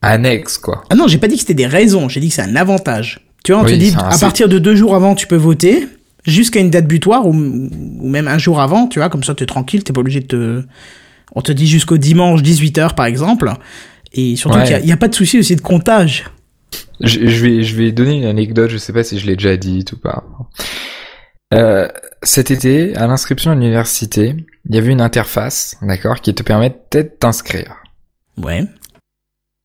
[0.01, 0.83] annexe, quoi.
[0.89, 3.21] Ah non, j'ai pas dit que c'était des raisons, j'ai dit que c'est un avantage.
[3.45, 5.89] Tu vois, on Oui, te dit, à partir de deux jours avant, tu peux voter,
[6.25, 9.47] jusqu'à une date butoir, ou, ou même un jour avant, tu vois, comme ça t'es
[9.47, 10.63] tranquille, t'es pas obligé de te...
[11.35, 13.53] On te dit jusqu'au dimanche 18h, par exemple,
[14.13, 14.65] et surtout Ouais.
[14.65, 16.25] qu'il y a- il y a, pas de souci aussi de comptage.
[17.01, 19.57] Je, je vais, je vais donner une anecdote, je sais pas si je l'ai déjà
[19.57, 20.25] dit ou pas.
[21.55, 21.89] Euh,
[22.23, 24.37] cet été, à l'inscription à l'université,
[24.69, 27.77] il y avait une interface, d'accord, qui te permettait de t'inscrire.
[28.37, 28.65] Ouais.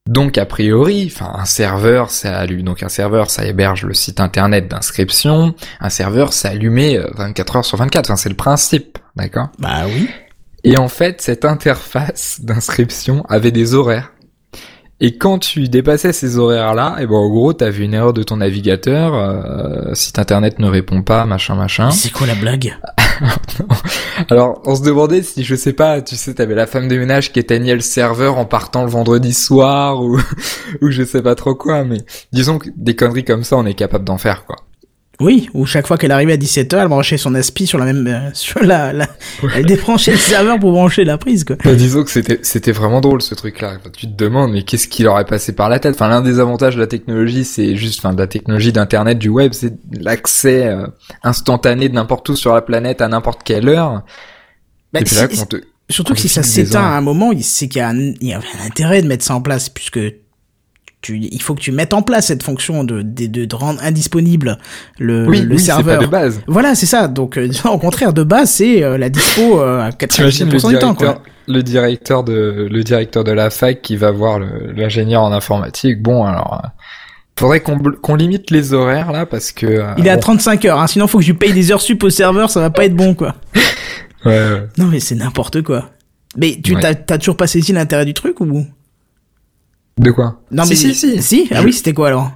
[0.07, 2.63] Donc a priori, enfin un serveur, ça allume.
[2.63, 5.53] Donc un serveur, ça héberge le site internet d'inscription.
[5.79, 8.07] Un serveur, ça allumé euh, 24 heures sur 24.
[8.07, 9.49] Enfin c'est le principe, d'accord?
[9.59, 10.09] Bah oui.
[10.63, 14.11] Et en fait, cette interface d'inscription avait des horaires.
[14.99, 18.37] Et quand tu dépassais ces horaires-là, et ben en gros, t'avais une erreur de ton
[18.37, 21.91] navigateur, euh, site internet ne répond pas, machin, machin.
[21.91, 22.75] C'est quoi la blague?
[24.29, 27.31] Alors, on se demandait si, je sais pas, tu sais, t'avais la femme de ménage
[27.31, 30.19] qui éteignait le serveur en partant le vendredi soir, ou,
[30.81, 31.99] ou je sais pas trop quoi, mais
[32.33, 34.55] disons que des conneries comme ça, on est capable d'en faire, quoi.
[35.19, 38.05] Oui, ou chaque fois qu'elle arrivait à 17h, elle branchait son aspi sur la même...
[38.05, 39.07] euh, sur la, la...
[39.55, 41.55] Elle débranchait le serveur pour brancher la prise, quoi.
[41.63, 43.77] Bah, disons que c'était c'était vraiment drôle ce truc-là.
[43.79, 45.95] Enfin, tu te demandes mais qu'est-ce qui leur est passé par la tête?
[45.95, 49.29] Enfin l'un des avantages de la technologie, c'est juste enfin de la technologie d'internet du
[49.29, 50.85] web, c'est l'accès euh,
[51.23, 54.03] instantané de n'importe où sur la planète à n'importe quelle heure.
[54.93, 55.57] Bah, Et puis là si- qu'on te
[55.89, 58.27] Surtout que si ça s'éteint à un moment, il- c'est qu'il y a un, il
[58.27, 59.99] y a un intérêt de mettre ça en place, puisque
[61.07, 63.79] tu, il faut que tu mettes en place cette fonction de, de, de, de rendre
[63.83, 64.57] indisponible
[64.99, 65.99] le, oui, le oui, serveur.
[65.99, 66.41] pas de base.
[66.47, 67.07] Voilà, c'est ça.
[67.07, 70.69] Donc, euh, au contraire, de base, c'est euh, la dispo euh, à T'imagines le 99%
[70.69, 71.21] du temps, quoi.
[71.47, 74.39] le directeur de le directeur de la fac qui va voir
[74.75, 76.01] l'ingénieur en informatique.
[76.01, 76.67] Bon alors, euh,
[77.39, 80.65] faudrait qu'on qu'on limite les horaires là parce que euh, Il est à bon, 35
[80.65, 82.85] heures, hein, sinon faut que je paye des heures sup au serveur, ça va pas
[82.85, 83.35] être bon, quoi.
[84.25, 84.63] ouais, ouais.
[84.77, 85.91] Non, mais c'est n'importe quoi.
[86.35, 86.81] Mais tu Ouais.
[86.81, 88.65] t'as, t'as toujours pas saisi l'intérêt du truc ou?
[89.97, 92.31] De quoi Non, mais si si Si Ah Je- oui, c'était quoi alors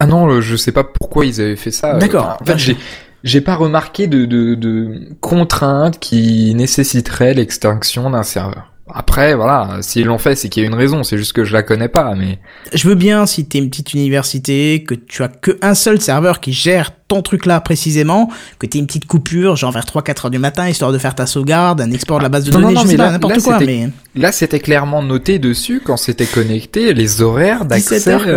[0.00, 1.96] Ah non, je sais pas pourquoi ils avaient fait ça.
[1.96, 2.24] euh, D'accord.
[2.26, 2.76] enfin, En fait, j'ai
[3.24, 8.67] j'ai pas remarqué de, de, de contraintes qui nécessiteraient l'extinction d'un serveur.
[8.94, 11.02] Après, voilà, s'ils l'ont fait, c'est qu'il y a une raison.
[11.02, 12.38] C'est juste que je la connais pas, mais
[12.74, 16.40] Je veux bien si t'es une petite université, que tu as que un seul serveur
[16.40, 20.30] qui gère ton truc là précisément, que t'aies une petite coupure, genre vers 3-4 heures
[20.30, 22.74] du matin, histoire de faire ta sauvegarde, un export de la base de Non, données,
[22.74, 23.88] non, je non, sais mais pas, n'importe quoi, mais...
[24.14, 28.34] là, c'était clairement noté dessus quand c'était connecté les horaires 17 d'accès.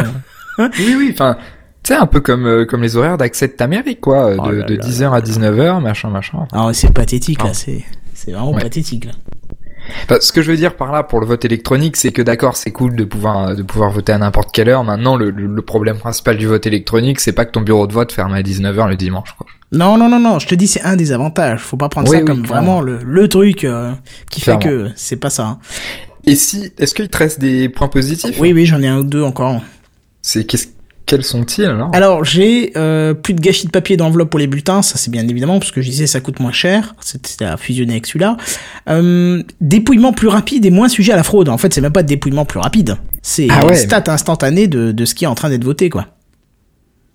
[0.80, 1.36] oui, oui, enfin,
[1.84, 4.56] tu sais, un peu comme, euh, comme les horaires d'accès de Amérique, quoi, Oh de,
[4.58, 6.46] là de là 10h à 19h, machin, machin.
[6.54, 7.84] Ah c'est pathétique, là, c'est,
[8.14, 8.62] c'est vraiment Ouais.
[8.62, 9.12] pathétique, là.
[10.06, 12.56] Enfin, ce que je veux dire par là pour le vote électronique, c'est que d'accord,
[12.58, 14.84] c'est cool de pouvoir de pouvoir voter à n'importe quelle heure.
[14.84, 18.34] Maintenant, le, problème principal du vote électronique, c'est pas que ton bureau de vote ferme
[18.34, 19.34] à 19h le dimanche.
[19.38, 19.48] Quoi.
[19.72, 21.62] Non, non, non, non, je te dis, c'est un des avantages.
[21.62, 22.80] Faut pas prendre Oui, ça oui, comme clairement.
[22.80, 23.94] vraiment le, le truc euh,
[24.30, 25.46] qui fait que c'est pas ça.
[25.46, 25.60] hein.
[26.26, 28.38] Et si, est-ce qu'il te reste des points positifs?
[28.40, 29.62] Oui, oui, j'en ai un ou deux encore.
[30.22, 30.68] C'est qu'est-ce
[31.12, 31.92] quels sont-ils alors?
[31.94, 35.28] Alors, j'ai euh, plus de gâchis de papier d'enveloppe pour les bulletins, ça c'est bien
[35.28, 38.38] évidemment, parce que je disais ça coûte moins cher, c'était à fusionner avec celui-là.
[38.88, 41.50] Euh, dépouillement plus rapide et moins sujet à la fraude.
[41.50, 43.76] En fait, c'est même pas de dépouillement plus rapide, c'est Ah ouais.
[43.76, 46.08] stat instantané de, de ce qui est en train d'être voté, quoi.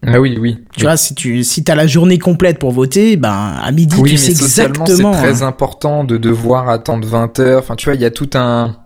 [0.06, 0.58] Ah oui, oui.
[0.76, 4.10] Tu vois, si tu si t'as la journée complète pour voter, ben à midi oui,
[4.10, 5.12] tu mais sais socialement, c'est exactement.
[5.12, 5.46] très hein.
[5.46, 7.60] important de devoir attendre 20 heures.
[7.60, 8.76] Enfin, tu vois, il y a tout un,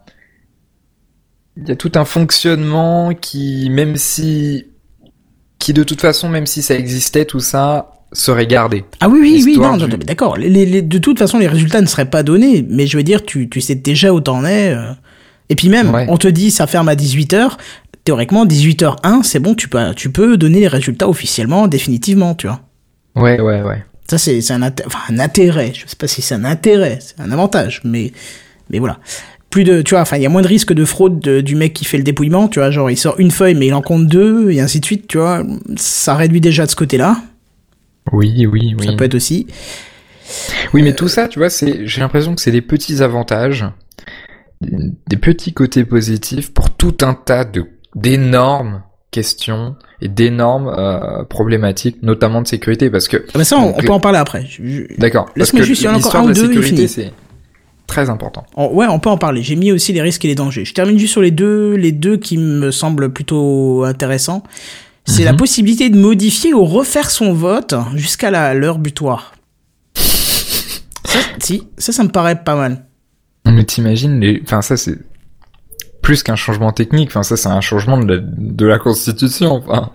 [1.56, 4.69] il y a tout un fonctionnement qui, même si,
[5.60, 8.84] qui de toute façon, même si ça existait, tout ça serait gardé.
[8.98, 10.36] Ah oui, oui, oui, non, du- non, mais d'accord.
[10.36, 13.04] Les, les- les- de toute façon, les résultats ne seraient pas donnés, mais je veux
[13.04, 14.70] dire, tu, tu sais déjà où t'en es.
[14.74, 14.92] euh.
[15.48, 16.06] Et puis même, Ouais.
[16.08, 17.56] on te dit ça ferme à 18h.
[18.02, 22.60] Théoriquement, 18h1, c'est bon, tu peux, tu peux donner les résultats officiellement, définitivement, tu vois.
[23.14, 23.84] Ouais, ouais, ouais.
[24.08, 25.72] Ça, c'est un, enfin, un intérêt.
[25.74, 28.12] Je sais pas si c'est un intérêt, c'est un avantage, mais,
[28.70, 28.98] mais voilà.
[29.50, 31.56] Plus de, tu vois, enfin, il y a moins de risque de fraude de- du
[31.56, 33.82] mec qui fait le dépouillement, tu vois, genre il sort une feuille mais il en
[33.82, 35.42] compte deux, et ainsi de suite, tu vois.
[35.76, 37.16] Ça réduit déjà de ce côté-là.
[38.12, 38.86] Oui, oui, oui.
[38.86, 39.46] Ça peut être aussi.
[40.72, 43.66] Oui, mais tout ça, tu vois, c'est, j'ai l'impression que c'est des petits avantages,
[44.60, 47.64] des petits côtés positifs pour tout un tas de
[47.96, 53.66] d'énormes questions et d'énormes euh, problématiques, notamment de sécurité, parce que Ah bah ça, on,
[53.66, 54.46] Donc, on peut en parler après.
[54.46, 57.10] Je- d'accord, Laisse-moi juste, il y en a encore un ou deux, sécurité,
[57.90, 58.46] très important.
[58.56, 59.42] Ouais, on peut en parler.
[59.42, 60.64] J'ai mis aussi les risques et les dangers.
[60.64, 64.42] Je termine juste sur les deux, les deux qui me semblent plutôt intéressants.
[65.06, 65.38] C'est la Mhm.
[65.38, 69.34] possibilité de modifier ou refaire son vote jusqu'à l'heure butoir.
[69.94, 72.84] Ça, si, ça, ça me paraît pas mal.
[73.46, 74.40] Mais t'imagines, les...
[74.44, 74.96] enfin ça c'est
[76.02, 79.90] plus qu'un changement technique, enfin ça c'est un changement de la, de la constitution, enfin.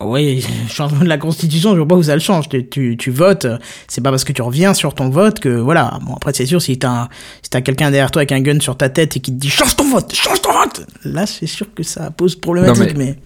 [0.00, 2.48] Oui, changement de la constitution, je vois pas où ça le change.
[2.48, 3.46] Tu, tu, tu votes,
[3.88, 5.98] c'est pas parce que tu reviens sur ton vote que voilà.
[6.06, 7.08] Bon après c'est sûr si t'as
[7.42, 9.50] si t'as quelqu'un derrière toi avec un gun sur ta tête et qui te dit
[9.50, 12.96] change ton vote, change ton vote, là c'est sûr que ça pose problématique.
[12.96, 13.18] Non, mais...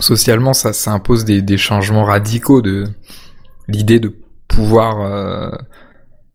[0.00, 2.86] Socialement, ça, ça impose des, des changements radicaux de
[3.68, 4.14] l'idée de
[4.48, 5.50] pouvoir, euh,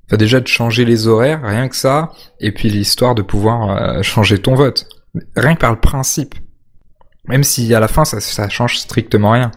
[0.08, 4.02] enfin, déjà de changer les horaires, rien que ça, et puis l'histoire de pouvoir euh,
[4.02, 4.88] changer ton vote,
[5.36, 6.36] rien que par le principe.
[7.30, 9.52] Même si à la fin ça, ça change strictement rien.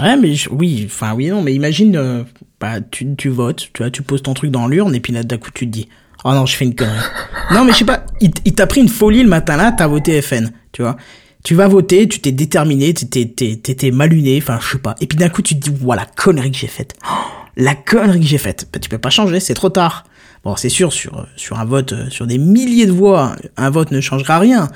[0.00, 2.24] Ouais, mais oui, enfin oui, non, mais imagine, euh,
[2.60, 5.36] bah, tu, votes, tu vois, tu poses ton truc dans l'urne et puis là d'un
[5.36, 5.88] coup tu te dis,
[6.24, 6.96] oh non, je fais une connerie.
[7.52, 10.20] non, mais je sais pas, il, t'a pris une folie le matin là, t'as voté
[10.22, 10.96] FN, tu vois.
[11.44, 14.94] Tu vas voter, tu t'es déterminé, t'étais, t'étais t'étais mal luné, enfin je sais pas.
[15.00, 16.94] Et puis d'un coup tu te dis, voilà, connerie que j'ai faite.
[17.04, 17.14] Oh,
[17.56, 18.68] la connerie que j'ai faite.
[18.72, 20.04] Bah, tu peux pas changer, c'est trop tard.
[20.44, 23.92] Bon, c'est sûr, sur, sur un vote, euh, sur des milliers de voix, un vote
[23.92, 24.68] ne changera rien.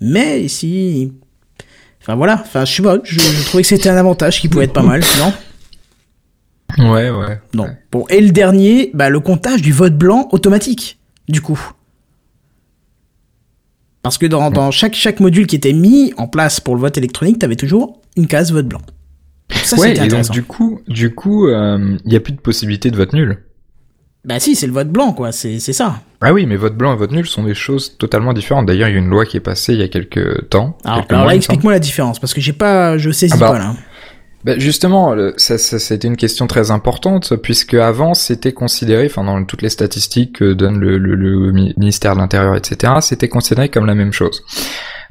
[0.00, 1.12] Mais si,
[2.04, 4.64] Enfin voilà, enfin je sais pas, je, je trouvais que c'était un avantage qui pouvait
[4.64, 5.32] être pas mal, non
[6.78, 7.40] Ouais, ouais.
[7.54, 7.68] Non.
[7.92, 11.72] Bon, et le dernier, bah le comptage du vote blanc automatique, du coup.
[14.02, 16.98] Parce que dans, dans chaque, chaque module qui était mis en place pour le vote
[16.98, 18.82] électronique, t'avais toujours une case vote blanc.
[19.62, 22.96] Ça, ouais, et donc du coup, du coup, il y a plus de possibilité de
[22.96, 23.38] vote nul.
[24.24, 25.96] Bah si, c'est le vote blanc, quoi, c'est ça.
[26.22, 28.64] Ah oui, mais vote blanc et vote nul sont des choses totalement différentes.
[28.66, 30.78] D'ailleurs, il y a une loi qui est passée il y a quelques temps.
[30.84, 33.38] Alors, quelques alors mois, là, explique-moi la différence, parce que j'ai pas, je saisis Ah
[33.38, 33.74] bah, pas là.
[34.44, 39.42] Bah, justement, ça, ça, c'était une question très importante puisque avant c'était considéré, enfin dans
[39.44, 43.70] toutes les statistiques que donne le, le- le mi- ministère de l'Intérieur, etc., c'était considéré
[43.70, 44.42] comme la même chose.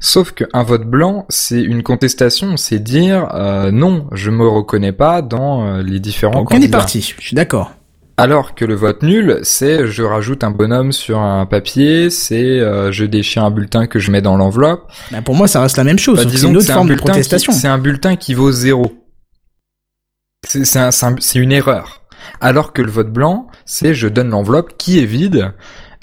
[0.00, 5.20] Sauf qu'un vote blanc, c'est une contestation, c'est dire euh, non, je me reconnais pas
[5.22, 6.78] dans euh, les différents on est candidats.
[6.78, 7.72] parti, je suis d'accord.
[8.16, 12.92] Alors que le vote nul, c'est je rajoute un bonhomme sur un papier, c'est euh,
[12.92, 14.88] je déchire un bulletin que je mets dans l'enveloppe.
[15.10, 16.72] Bah, pour moi, ça reste la même chose, Bah, que c'est disons une autre c'est
[16.72, 17.52] un forme de bulletin qui- protestation.
[17.52, 18.92] C'est un bulletin qui vaut zéro.
[20.46, 22.02] C'est c'est un- c'est un- c'est une erreur.
[22.40, 25.52] Alors que le vote blanc, c'est je donne l'enveloppe qui est vide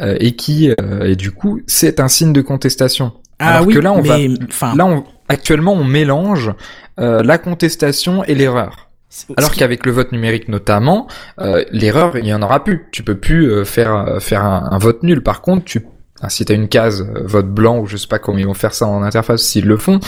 [0.02, 3.14] euh, et qui euh, et du coup c'est un signe de contestation.
[3.40, 4.28] Ah Alors oui, que là on mais,
[4.60, 6.52] va là on, actuellement on mélange
[7.00, 8.91] euh, la contestation et l'erreur.
[9.38, 11.08] Alors qu'avec le vote numérique notamment,
[11.40, 12.88] euh, l'erreur il y en aura plus.
[12.92, 15.22] Tu peux plus euh, faire euh, faire un, un vote nul.
[15.22, 15.86] Par contre, tu
[16.30, 18.74] si t'as une case euh, vote blanc ou je sais pas comment ils vont faire
[18.74, 20.00] ça en interface s'ils le font,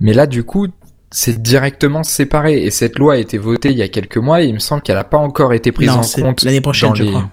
[0.00, 0.66] mais là du coup
[1.10, 4.46] c'est directement séparé et cette loi a été votée il y a quelques mois et
[4.46, 6.94] il me semble qu'elle n'a pas encore été prise Non, en compte l'année prochaine, dans
[6.96, 7.30] je les crois.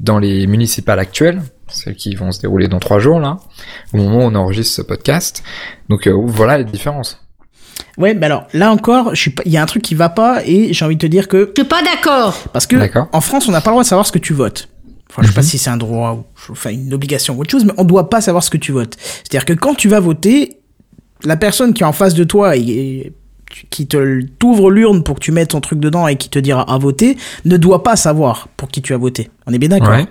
[0.00, 3.36] dans les municipales actuelles, celles qui vont se dérouler dans trois jours là,
[3.92, 5.44] au moment où on enregistre ce podcast.
[5.90, 7.20] Donc euh, voilà la différence.
[7.96, 9.42] Ouais, mais alors là encore, je suis pas...
[9.46, 11.52] il y a un truc qui va pas et j'ai envie de te dire que
[11.56, 12.34] Je suis pas d'accord.
[12.52, 13.08] parce que D'accord.
[13.12, 14.68] en France, on n'a pas le droit de savoir ce que tu votes.
[15.10, 17.64] Enfin, je sais pas si c'est un droit ou enfin une obligation ou autre chose,
[17.64, 18.96] mais on doit pas savoir ce que tu votes.
[18.98, 20.58] C'est-à-dire que quand tu vas voter,
[21.24, 23.12] la personne qui est en face de toi et,
[23.70, 26.70] qui te t'ouvre l'urne pour que tu mettes ton truc dedans et qui te dira
[26.70, 29.30] à voter, ne doit pas savoir pour qui tu as voté.
[29.46, 29.90] On est bien d'accord.
[29.90, 30.06] Ouais.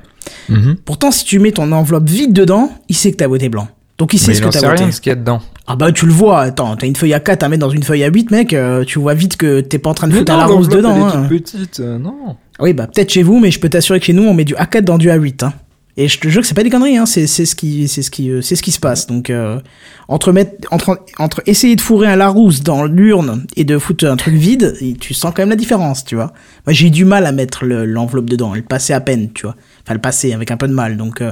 [0.49, 0.77] Mhm.
[0.83, 3.67] Pourtant, si tu mets ton enveloppe vide dedans, il sait que t'as voté blanc.
[3.97, 4.83] Donc il sait Mais ce que t'as voté.
[4.83, 5.41] rien ce qu'il y a dedans.
[5.65, 7.81] Ah bah tu le vois, attends, t'as une feuille à 4 à mettre dans une
[7.83, 10.31] feuille à 8, mec, euh, tu vois vite que t'es pas en train de foutre
[10.31, 10.95] un Larousse dedans.
[10.95, 11.27] Elle est hein.
[11.27, 12.35] petite, euh, non.
[12.59, 14.53] Oui, bah peut-être chez vous, mais je peux t'assurer que chez nous, on met du
[14.55, 15.45] A4 dans du A8.
[15.45, 15.53] Hein.
[15.99, 17.07] Et je te jure que c'est pas des conneries, hein.
[17.07, 19.07] c'est c'est ce qui c'est ce qui euh, c'est ce qui se passe.
[19.07, 19.59] Donc euh,
[20.07, 24.15] entre mettre entre entre essayer de fourrer un Larousse dans l'urne et de foutre un
[24.15, 26.33] truc vide, tu sens quand même la différence, tu vois.
[26.67, 29.47] Moi, j'ai eu du mal à mettre le- l'enveloppe dedans, elle passait à peine, tu
[29.47, 29.55] vois.
[29.83, 31.31] Enfin, elle passait avec un peu de mal, donc euh,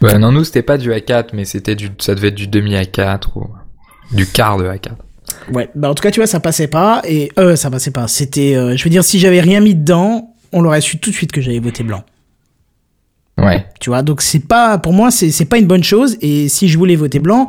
[0.00, 2.74] Bah, non, nous, c'était pas du A4, mais c'était du, ça devait être du demi
[2.74, 3.46] A4 ou
[4.12, 4.90] du quart de A4.
[5.52, 5.70] ouais.
[5.74, 8.06] Bah en tout cas, tu vois, ça passait pas et euh ça passait pas.
[8.08, 11.14] C'était euh, je veux dire si j'avais rien mis dedans, on l'aurait su tout de
[11.14, 12.04] suite que j'avais voté blanc.
[13.38, 13.66] Ouais.
[13.80, 16.16] Tu vois, donc c'est pas, pour moi, c'est pas une bonne chose.
[16.20, 17.48] Et si je voulais voter blanc,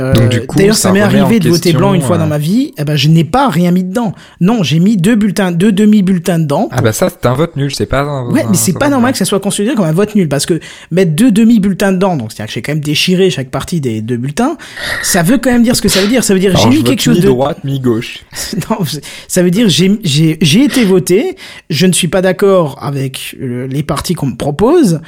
[0.00, 0.12] euh,
[0.56, 2.72] d'ailleurs, ça ça m'est arrivé de voter blanc une fois euh, dans ma vie.
[2.78, 4.12] Eh ben, je n'ai pas rien mis dedans.
[4.40, 6.68] Non, j'ai mis deux bulletins, deux demi-bulletins dedans.
[6.72, 8.28] Ah bah ça, c'est un vote nul, c'est pas un...
[8.30, 10.58] Ouais, mais c'est pas normal que ça soit considéré comme un vote nul parce que
[10.90, 14.16] mettre deux demi-bulletins dedans, donc c'est-à-dire que j'ai quand même déchiré chaque partie des deux
[14.16, 14.56] bulletins,
[15.02, 16.24] ça veut quand même dire ce que ça veut dire.
[16.24, 18.24] Ça veut dire j'ai mis quelque chose de droite, mi-gauche.
[18.70, 18.78] non,
[19.28, 21.36] ça veut dire j'ai j'ai j'ai été voté,
[21.70, 25.00] je ne suis pas d'accord avec euh, les partis qu'on me propose,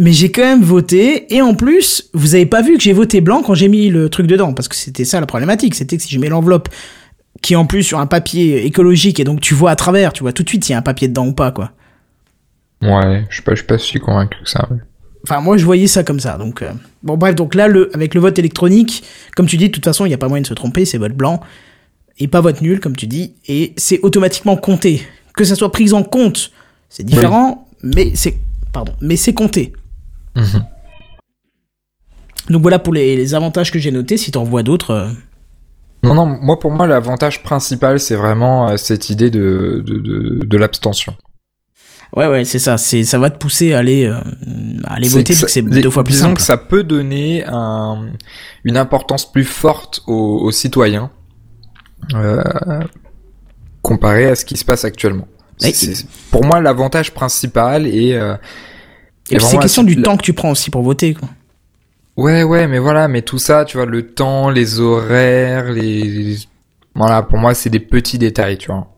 [0.00, 3.20] mais j'ai quand même voté et en plus, vous avez pas vu que j'ai voté
[3.20, 6.02] blanc quand j'ai mis le truc dedans parce que c'était ça la problématique, c'était que
[6.02, 6.70] si je mets l'enveloppe
[7.42, 10.22] qui est en plus sur un papier écologique et donc tu vois à travers, tu
[10.22, 11.72] vois tout de suite s'il y a un papier dedans ou pas quoi.
[12.82, 14.66] Ouais, je suis pas, je suis pas si convaincu que ça.
[14.70, 14.78] ouais.
[15.24, 16.38] Enfin, moi, je voyais ça comme ça.
[16.38, 19.04] Donc, euh, bon, bref, donc là, le, avec le vote électronique,
[19.36, 20.96] comme tu dis, de toute façon, il n'y a pas moyen de se tromper, c'est
[20.96, 21.40] vote blanc
[22.18, 25.02] et pas vote nul, comme tu dis, et c'est automatiquement compté.
[25.36, 26.52] Que ça soit pris en compte,
[26.88, 28.38] c'est différent, mais c'est,
[28.72, 29.72] pardon, mais c'est compté.
[30.36, 30.64] Mhm.
[32.50, 34.16] Donc voilà pour les, les avantages que j'ai notés.
[34.16, 35.08] Si t'en vois d'autres, euh,
[36.02, 40.44] Non, non, moi, pour moi, l'avantage principal, c'est vraiment euh, cette idée de, de, de,
[40.46, 41.14] de l'abstention.
[42.16, 42.76] ouais, ouais, c'est ça.
[42.78, 44.18] C'est, ça va te pousser à aller, euh,
[44.84, 46.36] à aller voter, ça- que c'est deux fois plus disons simple.
[46.36, 48.10] que ça peut donner un,
[48.64, 51.10] une importance plus forte aux, aux citoyens
[52.14, 52.42] euh,
[53.82, 55.28] comparé à ce qui se passe actuellement.
[56.30, 58.14] Pour moi, l'avantage principal est...
[58.14, 58.34] euh,
[59.30, 61.28] Et puis c'est question du temps que tu prends aussi pour voter, quoi.
[62.16, 66.36] Ouais, ouais, mais voilà, mais tout ça, tu vois, le temps, les horaires, les...
[66.94, 68.88] Voilà, pour moi, c'est des petits détails, tu vois.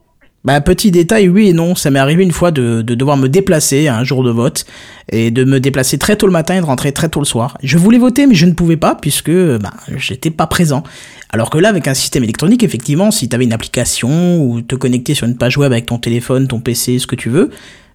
[0.44, 1.76] Bah, petit détail, oui et non.
[1.76, 4.64] Ça m'est arrivé une fois de, de devoir me déplacer à un jour de vote
[5.12, 7.56] et de me déplacer très tôt le matin et de rentrer très tôt le soir.
[7.62, 10.82] Je voulais voter, mais je ne pouvais pas puisque bah, j'étais pas présent.
[11.30, 15.14] Alors que là, avec un système électronique, effectivement, si t'avais une application ou te connecter
[15.14, 17.50] sur une page web avec ton téléphone, ton PC, ce que tu veux,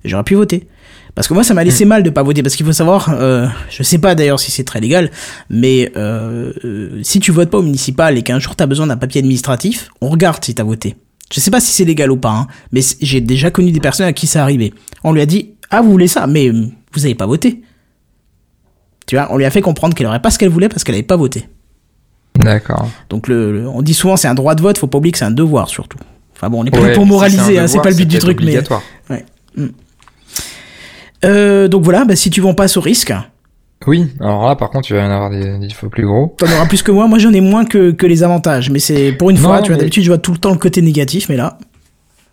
[0.06, 0.68] j'aurais pu voter.
[1.18, 2.44] Parce que moi, ça m'a laissé mal de pas voter.
[2.44, 5.10] Parce qu'il faut savoir, euh, je sais pas d'ailleurs si c'est très légal,
[5.50, 8.98] mais euh, euh, si tu votes pas au municipal et qu'un jour t'as besoin d'un
[8.98, 10.96] papier administratif, on regarde si t'as voté.
[11.34, 14.06] Je sais pas si c'est légal ou pas, hein, mais j'ai déjà connu des personnes
[14.06, 14.74] à qui ça arrivait.
[15.04, 17.64] On lui a dit ah vous voulez ça, mais euh, vous avez pas voté.
[19.08, 20.94] Tu vois, on lui a fait comprendre qu'elle aurait pas ce qu'elle voulait parce qu'elle
[20.96, 21.50] avait pas voté.
[22.38, 22.88] D'accord.
[23.10, 25.18] Donc le, le- on dit souvent c'est un droit de vote, faut pas oublier que
[25.18, 25.98] c'est un devoir surtout.
[26.36, 28.38] Enfin bon, on est pas Ouais, pour moraliser, hein, c'est pas le but du truc,
[28.42, 28.84] mais obligatoire.
[31.26, 33.14] Euh, donc voilà, bah, si tu vas on passe au risque.
[33.86, 36.36] Oui, alors là, par contre, tu vas en avoir des, des fois plus gros.
[36.40, 37.08] T'en auras plus que moi.
[37.08, 38.72] Moi, j'en ai moins que, que les avantages.
[38.72, 40.82] Mais c'est pour une fois, tu vois, d'habitude, je vois tout le temps le côté
[40.82, 41.60] négatif, mais là.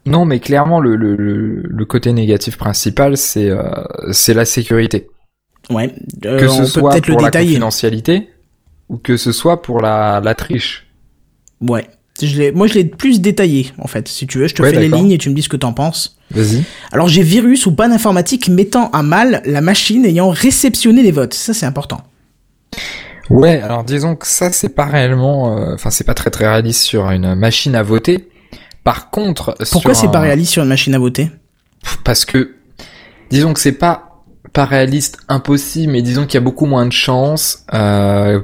[0.06, 3.62] Non, mais clairement, le, le, le, le côté négatif principal, c'est euh,
[4.10, 5.06] c'est la sécurité.
[5.70, 5.94] Ouais.
[6.26, 7.48] euh, que on ce peut soit peut-être le pour la détailler.
[7.48, 8.28] confidentialité
[8.88, 10.86] ou que ce soit pour la, la triche.
[11.60, 11.86] Ouais.
[12.22, 14.06] Je moi, je l'ai plus détaillé, en fait.
[14.08, 15.56] Si tu veux, je te Ouais, fais les lignes et tu me dis ce que
[15.56, 16.16] t'en penses.
[16.30, 16.62] Vas-y.
[16.92, 21.34] Alors, j'ai virus ou panne informatique mettant à mal la machine ayant réceptionné les votes.
[21.34, 22.02] Ça, c'est important.
[23.30, 25.58] Ouais, alors disons que ça, c'est pas réellement...
[25.58, 28.28] euh, Enfin, c'est pas très très réaliste sur une machine à voter.
[28.84, 29.56] Par contre...
[29.72, 31.30] Pourquoi c'est un- pas réaliste sur une machine à voter?
[32.04, 32.54] Parce que...
[33.30, 34.10] Disons que c'est pas
[34.52, 38.40] pas réaliste impossible, mais disons qu'il y a beaucoup moins de chances euh,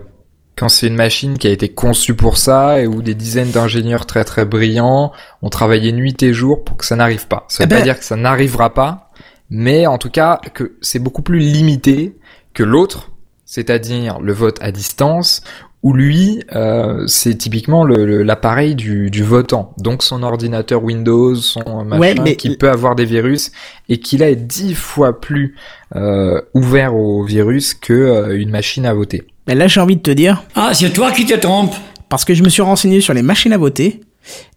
[0.60, 4.04] quand c'est une machine qui a été conçue pour ça et où des dizaines d'ingénieurs
[4.04, 7.46] très très brillants ont travaillé nuit et jour pour que ça n'arrive pas.
[7.48, 9.08] Ça veut Eh ben- pas dire que ça n'arrivera pas,
[9.48, 12.14] mais en tout cas que c'est beaucoup plus limité
[12.52, 13.10] que l'autre,
[13.46, 15.42] c'est-à-dire le vote à distance,
[15.82, 21.34] où lui, euh, c'est typiquement le- le- l'appareil du, du votant, donc son ordinateur Windows,
[21.36, 23.50] son machin, Ouais, mais- qui peut avoir des virus
[23.88, 25.54] et qui là est dix fois plus
[25.96, 29.24] euh, ouvert au virus que euh, une machine à voter.
[29.46, 31.74] Ben Là, j'ai envie de te dire, Ah, c'est toi qui te trompes.
[32.10, 34.00] parce que je me suis renseigné sur les machines à voter,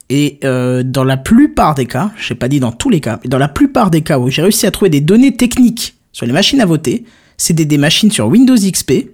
[0.09, 3.19] Et euh, dans la plupart des cas, je n'ai pas dit dans tous les cas,
[3.23, 6.25] mais dans la plupart des cas où j'ai réussi à trouver des données techniques sur
[6.25, 7.05] les machines à voter,
[7.37, 9.12] c'était des machines sur Windows XP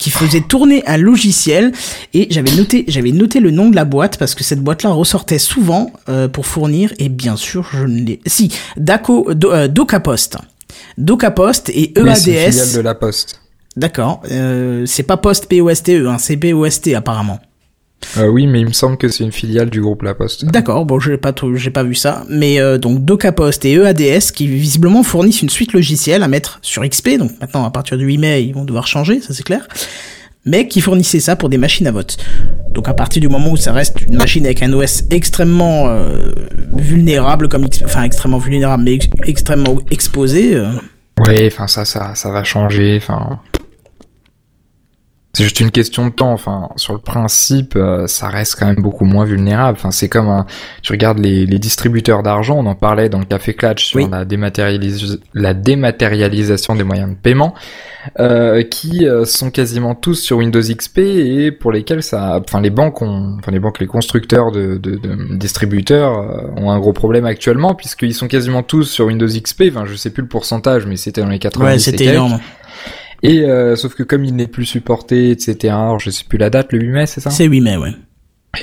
[0.00, 1.72] qui faisaient tourner un logiciel
[2.14, 4.90] et j'avais noté j'avais noté le nom de la boîte parce que cette boîte là
[4.90, 9.68] ressortait souvent euh, pour fournir et bien sûr je ne l'ai si Daco Do, euh,
[9.68, 10.38] DocaPost.
[10.98, 13.40] DocaPost et EADS Oui, c'est une filiale de la Poste.
[13.76, 16.80] d'accord euh, c'est pas Post P O S T E hein, c'est P O S
[16.80, 17.38] T apparemment
[18.16, 20.44] Euh, oui, mais il me semble que c'est une filiale du groupe La Poste.
[20.46, 24.46] D'accord, bon, j'ai pas j'ai pas vu ça, mais euh, donc DocaPost et EADS qui
[24.48, 27.18] visiblement fournissent une suite logicielle à mettre sur XP.
[27.18, 29.68] Donc maintenant, à partir du 8 mai, ils vont devoir changer, ça c'est clair.
[30.46, 32.16] Mais qui fournissaient ça pour des machines à vote.
[32.72, 36.32] Donc à partir du moment où ça reste une machine avec un OS extrêmement euh,
[36.72, 40.54] vulnérable, comme X- enfin extrêmement vulnérable, mais ex- extrêmement exposé.
[40.56, 40.70] euh,
[41.26, 42.96] Ouais, enfin ça, ça, ça va changer.
[42.96, 43.40] Enfin,
[45.32, 46.32] c'est juste une question de temps.
[46.32, 49.78] Enfin, sur le principe, euh, ça reste quand même beaucoup moins vulnérable.
[49.78, 50.44] Enfin, c'est comme un.
[50.82, 52.56] Tu regardes les, les distributeurs d'argent.
[52.58, 54.08] On en parlait dans le café Clutch sur Oui.
[54.10, 57.54] la, dématérialis- la dématérialisation des moyens de paiement,
[58.18, 62.40] euh, qui euh, sont quasiment tous sur Windows XP et pour lesquels ça.
[62.44, 63.36] Enfin, les banques ont.
[63.38, 67.74] Enfin, les banques, les constructeurs de, de, de distributeurs euh, ont un gros problème actuellement
[67.74, 69.64] puisqu'ils sont quasiment tous sur Windows XP.
[69.70, 71.64] Enfin, je sais plus le pourcentage, mais c'était dans les 80.
[71.64, 72.40] Ouais, c'était énorme.
[73.22, 75.74] Et euh, sauf que comme il n'est plus supporté, etc.
[75.74, 77.30] Alors, je sais plus la date, le 8 mai, c'est ça?
[77.30, 77.92] C'est 8 mai, ouais.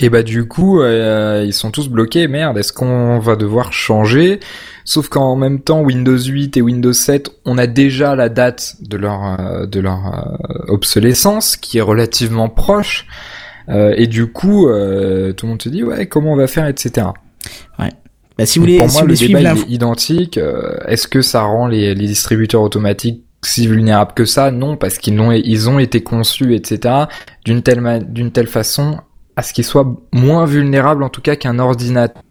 [0.02, 2.28] Et bah du coup, euh, ils sont tous bloqués.
[2.28, 4.42] Merde, est-ce qu'on va devoir changer?
[4.84, 8.98] Sauf qu'en même temps, Windows 8 et Windows 7, on a déjà la date de
[8.98, 13.08] leur euh, de leur euh, obsolescence qui est relativement proche.
[13.70, 16.68] Euh, et du coup, euh, tout le monde se dit ouais, comment on va faire,
[16.68, 17.08] etc.
[18.38, 20.40] Bah, si vous voulez, Pour si moi, vous le débat il est identique.
[20.86, 25.16] Est-ce que ça rend les, les distributeurs automatiques si vulnérables que ça Non, parce qu'ils
[25.16, 27.06] l'ont, ils ont été conçus, etc.
[27.46, 29.00] D'une telle d'une telle façon
[29.36, 32.22] à ce qu'ils soient moins vulnérables en tout cas qu'un ordinateur.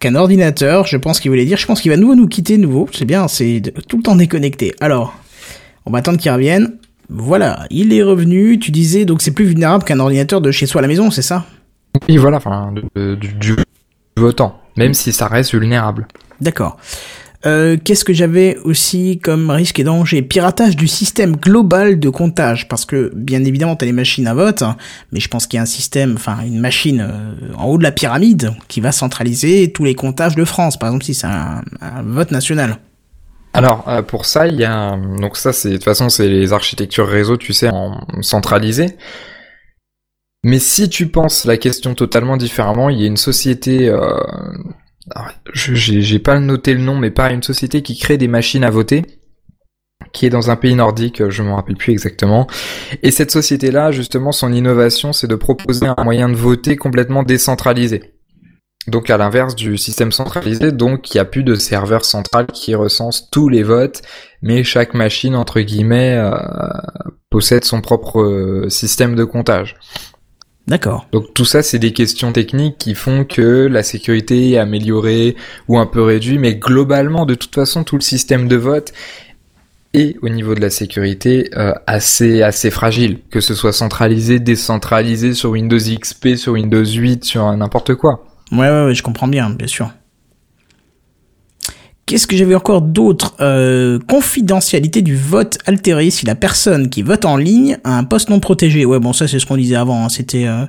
[0.00, 2.88] qu'un ordinateur, je pense qu'il voulait dire, je pense qu'il va nouveau nous quitter nouveau,
[2.92, 4.74] c'est bien, c'est tout le temps déconnecté.
[4.80, 5.14] Alors,
[5.86, 6.76] on va attendre qu'il revienne.
[7.08, 10.78] Voilà, il est revenu, tu disais, donc c'est plus vulnérable qu'un ordinateur de chez soi
[10.78, 11.44] à la maison, c'est ça?
[12.08, 13.56] Oui, voilà, enfin, de- du, du
[14.16, 16.06] votant, même si ça reste vulnérable.
[16.40, 16.76] D'accord.
[17.46, 20.20] Euh, Qu'est-ce que j'avais aussi comme risque et danger?
[20.20, 24.60] Piratage du système global de comptage, parce que bien évidemment t'as les machines à vote,
[24.62, 24.76] hein,
[25.10, 27.82] mais je pense qu'il y a un système, enfin une machine euh, en haut de
[27.82, 31.62] la pyramide qui va centraliser tous les comptages de France, par exemple si c'est un,
[31.80, 32.76] un vote national.
[33.54, 36.28] Alors euh, pour ça, il y a un- donc ça c'est de toute façon c'est
[36.28, 38.96] les architectures réseau, tu sais, en centralisé.
[40.44, 43.98] Mais si tu penses la question totalement différemment, il y a une société, euh,
[45.54, 49.04] j'ai pas noté le nom, mais pas une société qui crée des machines à voter,
[50.12, 52.46] qui est dans un pays nordique, je me rappelle plus exactement.
[53.02, 58.14] Et cette société-là, justement, son innovation, c'est de proposer un moyen de voter complètement décentralisé.
[58.86, 62.74] Donc à l'inverse du système centralisé, donc il n'y a plus de serveur central qui
[62.74, 64.00] recense tous les votes,
[64.40, 66.30] mais chaque machine, entre guillemets, euh,
[67.28, 69.76] possède son propre euh, système de comptage.
[70.70, 71.08] D'accord.
[71.10, 75.34] Donc tout ça, c'est des questions techniques qui font que la sécurité est améliorée
[75.66, 78.92] ou un peu réduite, mais globalement, de toute façon, tout le système de vote
[79.94, 85.34] est au niveau de la sécurité euh, assez assez fragile, que ce soit centralisé, décentralisé
[85.34, 88.24] sur Windows XP, sur Windows 8, sur n'importe quoi.
[88.52, 89.90] Ouais, ouais, ouais, je comprends bien, bien sûr.
[92.10, 97.24] Qu'est-ce que j'avais encore d'autre euh, Confidentialité du vote altéré si la personne qui vote
[97.24, 98.84] en ligne a un poste non protégé.
[98.84, 100.04] Ouais, bon, ça c'est ce qu'on disait avant.
[100.04, 100.64] hein, C'était euh,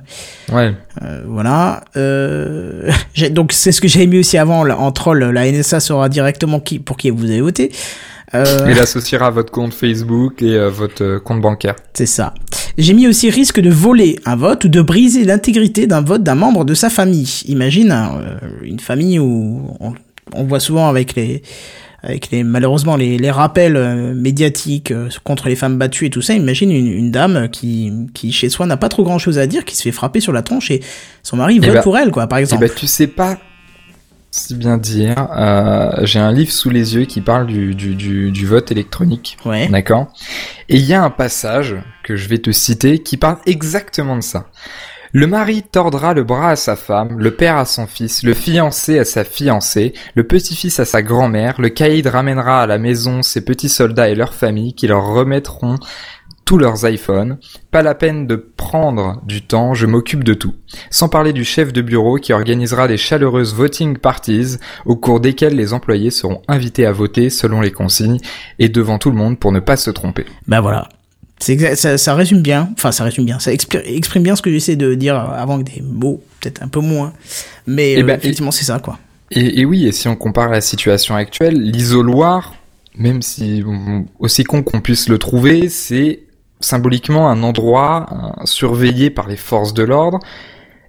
[0.52, 0.72] Ouais.
[1.02, 1.82] euh, voilà.
[3.32, 5.18] Donc c'est ce que j'avais mis aussi avant là, en troll.
[5.24, 7.72] La NSA saura directement qui pour qui vous avez voté.
[8.34, 11.74] Et l'associera à votre compte Facebook et votre compte bancaire.
[11.92, 12.34] C'est ça.
[12.78, 16.36] J'ai mis aussi risque de voler un vote ou de briser l'intégrité d'un vote d'un
[16.36, 17.42] membre de sa famille.
[17.46, 17.92] Imagine
[18.62, 19.92] une famille où on,
[20.34, 21.42] on voit souvent avec les
[22.04, 26.22] avec les malheureusement les, les rappels euh, médiatiques euh, contre les femmes battues et tout
[26.22, 26.34] ça.
[26.34, 29.64] Imagine une, une dame qui qui chez soi n'a pas trop grand chose à dire,
[29.64, 30.80] qui se fait frapper sur la tronche et
[31.22, 32.66] son mari vote bah- pour elle quoi par Et exemple.
[32.66, 33.38] bah tu sais pas
[34.32, 35.28] si bien dire.
[35.36, 39.36] euh, J'ai un livre sous les yeux qui parle du, du, du, du vote électronique.
[39.44, 39.68] ouais.
[39.68, 40.10] D'accord?
[40.70, 44.22] Et il y a un passage que je vais te citer qui parle exactement de
[44.22, 44.46] ça.
[45.14, 48.98] Le mari tordra le bras à sa femme, le père à son fils, le fiancé
[48.98, 53.44] à sa fiancée, le petit-fils à sa grand-mère, le caïd ramènera à la maison ses
[53.44, 55.76] petits soldats et leurs familles qui leur remettront
[56.46, 57.36] tous leurs iPhones.
[57.70, 60.54] Pas la peine de prendre du temps, je m'occupe de tout.
[60.88, 64.56] Sans parler du chef de bureau qui organisera des chaleureuses voting parties
[64.86, 68.20] au cours desquelles les employés seront invités à voter selon les consignes
[68.58, 70.24] et devant tout le monde pour ne pas se tromper.
[70.48, 70.88] Ben voilà.
[71.42, 74.76] C'est ça, ça, résume bien, enfin ça résume bien, ça exprime bien ce que j'essaie
[74.76, 77.12] de dire avant que des mots, peut-être un peu moins.
[77.66, 78.98] Mais eh ben, effectivement, c'est ça quoi.
[79.32, 82.54] Et, et, oui, et si on compare la situation actuelle, l'isoloir,
[82.96, 83.64] même si
[84.20, 86.20] aussi con qu'on puisse le trouver, c'est
[86.60, 90.20] symboliquement un endroit surveillé par les forces de l'ordre.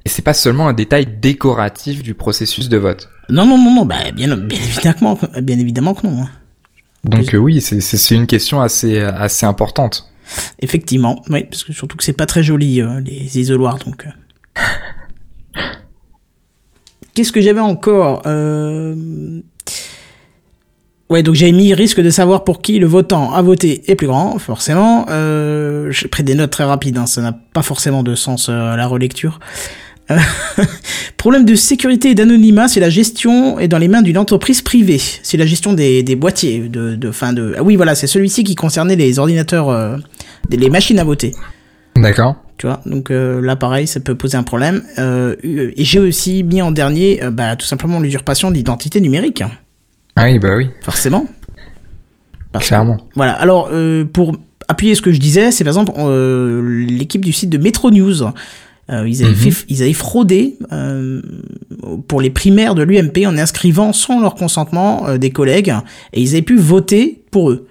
[0.05, 3.09] Et c'est pas seulement un détail décoratif du processus de vote.
[3.29, 6.21] Non, non, non, non, bah, bien, bien évidemment, bien évidemment que non.
[6.21, 6.29] Hein.
[7.05, 10.12] Donc euh, oui, c'est une question assez, assez importante.
[10.59, 14.07] Effectivement, oui, parce que surtout que c'est pas très joli euh, les isoloirs, donc.
[14.07, 14.61] Euh.
[17.13, 18.23] Qu'est-ce que j'avais encore
[21.13, 24.07] Ouais, donc j'ai mis risque de savoir pour qui le votant a voté est plus
[24.07, 25.05] grand, forcément.
[25.09, 28.75] Euh, j'ai pris des notes très rapides, hein, ça n'a pas forcément de sens à
[28.75, 29.39] la relecture.
[30.09, 30.17] Euh,
[31.17, 34.99] problème de sécurité et d'anonymat, c'est la gestion est dans les mains d'une entreprise privée.
[35.21, 37.53] C'est la gestion des, boîtiers de, de fin de.
[37.57, 39.97] Ah oui, voilà, c'est celui-ci qui concernait les ordinateurs, euh,
[40.49, 41.31] les machines à voter.
[41.95, 42.35] D'accord.
[42.57, 44.83] Tu vois, donc euh, là pareil, ça peut poser un problème.
[44.97, 49.43] Euh, et j'ai aussi mis en dernier, bah, tout simplement l'usurpation d'identité numérique.
[50.15, 50.69] Ah oui, bah oui.
[50.81, 51.25] Forcément.
[52.59, 52.97] Clairement.
[53.15, 53.33] Voilà.
[53.33, 54.35] Alors, euh, pour
[54.67, 58.23] appuyer ce que je disais, c'est par exemple euh, l'équipe du site de Metro News.
[58.89, 59.53] Euh, ils, avaient mhm.
[59.69, 60.57] ils avaient fraudé
[62.07, 65.73] pour les primaires de l'UMP en inscrivant sans leur consentement des collègues
[66.11, 67.67] et ils avaient pu voter pour eux.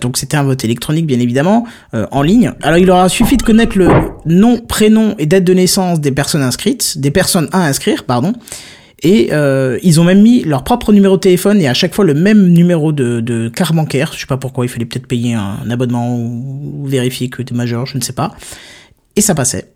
[0.00, 2.52] Donc c'était un vote électronique bien évidemment en ligne.
[2.62, 3.88] Alors il leur a suffi de connaître le
[4.26, 8.32] nom, prénom et date de naissance des personnes inscrites, des personnes à inscrire, pardon,
[9.04, 12.06] et euh, ils ont même mis leur propre numéro de téléphone et à chaque fois
[12.06, 14.12] le même numéro de, de carte bancaire.
[14.14, 17.56] Je sais pas pourquoi, il fallait peut-être payer un, abonnement ou, vérifier que tu es
[17.56, 18.32] majeur, je ne sais pas.
[19.14, 19.72] Et ça passait.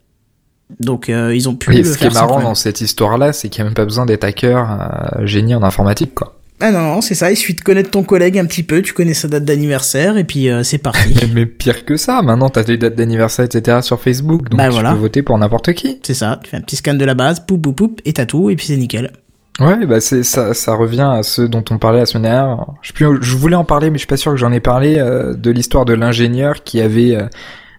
[0.81, 3.63] Donc euh, ils ont pu le ce qui est marrant dans cette histoire-là, c'est qu'il
[3.63, 6.38] n'y a même pas besoin d'être hacker, euh, génie en informatique, quoi.
[6.61, 8.93] Ah non, non c'est ça, il suffit de connaître ton collègue un petit peu, tu
[8.93, 11.15] connais sa date d'anniversaire, et puis euh, c'est parti.
[11.35, 13.79] mais, pire que ça, maintenant t'as des dates d'anniversaire, etc.
[13.83, 16.01] sur Facebook, donc bah, tu peux voter pour n'importe qui.
[16.03, 18.27] C'est ça, tu fais un petit scan de la base, poup poup poup, et t'as
[18.27, 19.13] tout, et puis c'est nickel.
[19.61, 22.67] Ouais, bah c'est ça, ça revient à ce dont on parlait la semaine dernière.
[22.81, 25.35] Je, je voulais en parler, mais je suis pas sûr que j'en ai parlé euh,
[25.35, 27.27] de l'histoire de l'ingénieur qui avait euh,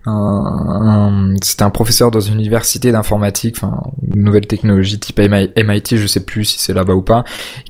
[0.10, 3.80] un, c'était un professeur dans une université d'informatique, enfin
[4.14, 7.24] une nouvelle technologie type MIT, je sais plus si c'est là-bas ou pas,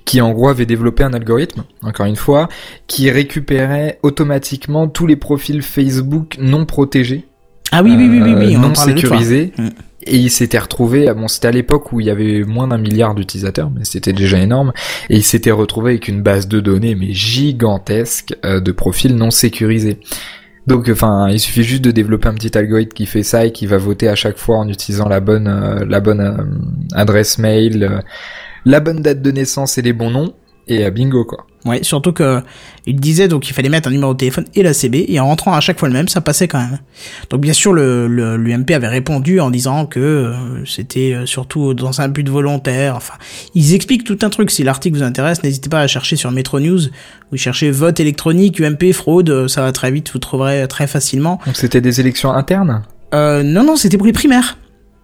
[0.05, 2.49] qui en gros avait développé un algorithme, encore une fois,
[2.87, 7.25] qui récupérait automatiquement tous les profils Facebook non protégés.
[7.71, 9.53] Ah oui, oui, oui, oui, oui, euh, non sécurisés.
[9.57, 9.67] Mm.
[10.07, 13.13] Et il s'était retrouvé, bon c'était à l'époque où il y avait moins d'un milliard
[13.13, 14.71] d'utilisateurs, mais c'était déjà énorme,
[15.09, 19.29] et il s'était retrouvé avec une base de données mais gigantesque euh, de profils non
[19.29, 19.99] sécurisés.
[20.67, 23.65] Donc, enfin, il suffit juste de développer un petit algorithme qui fait ça et qui
[23.65, 26.43] va voter à chaque fois en utilisant la bonne, euh, la bonne euh,
[26.93, 27.99] adresse mail, euh,
[28.65, 30.33] la bonne date de naissance et les bons noms.
[30.69, 31.45] Et bingo quoi.
[31.65, 32.41] Ouais, surtout que
[32.85, 35.25] il disait donc qu'il fallait mettre un numéro de téléphone et la CB et en
[35.27, 36.79] rentrant à chaque fois le même, ça passait quand même.
[37.29, 38.07] Donc bien sûr le
[38.37, 42.95] l'UMP avait répondu en disant que euh, c'était euh, surtout dans un but volontaire.
[42.95, 43.15] Enfin,
[43.55, 44.51] ils expliquent tout un truc.
[44.51, 46.79] Si l'article vous intéresse, n'hésitez pas à chercher sur Metro News.
[47.31, 51.39] Vous cherchez vote électronique UMP fraude, euh, ça va très vite, vous trouverez très facilement.
[51.45, 52.83] Donc c'était des élections internes?
[53.13, 54.57] Euh, non non, c'était pour les primaires.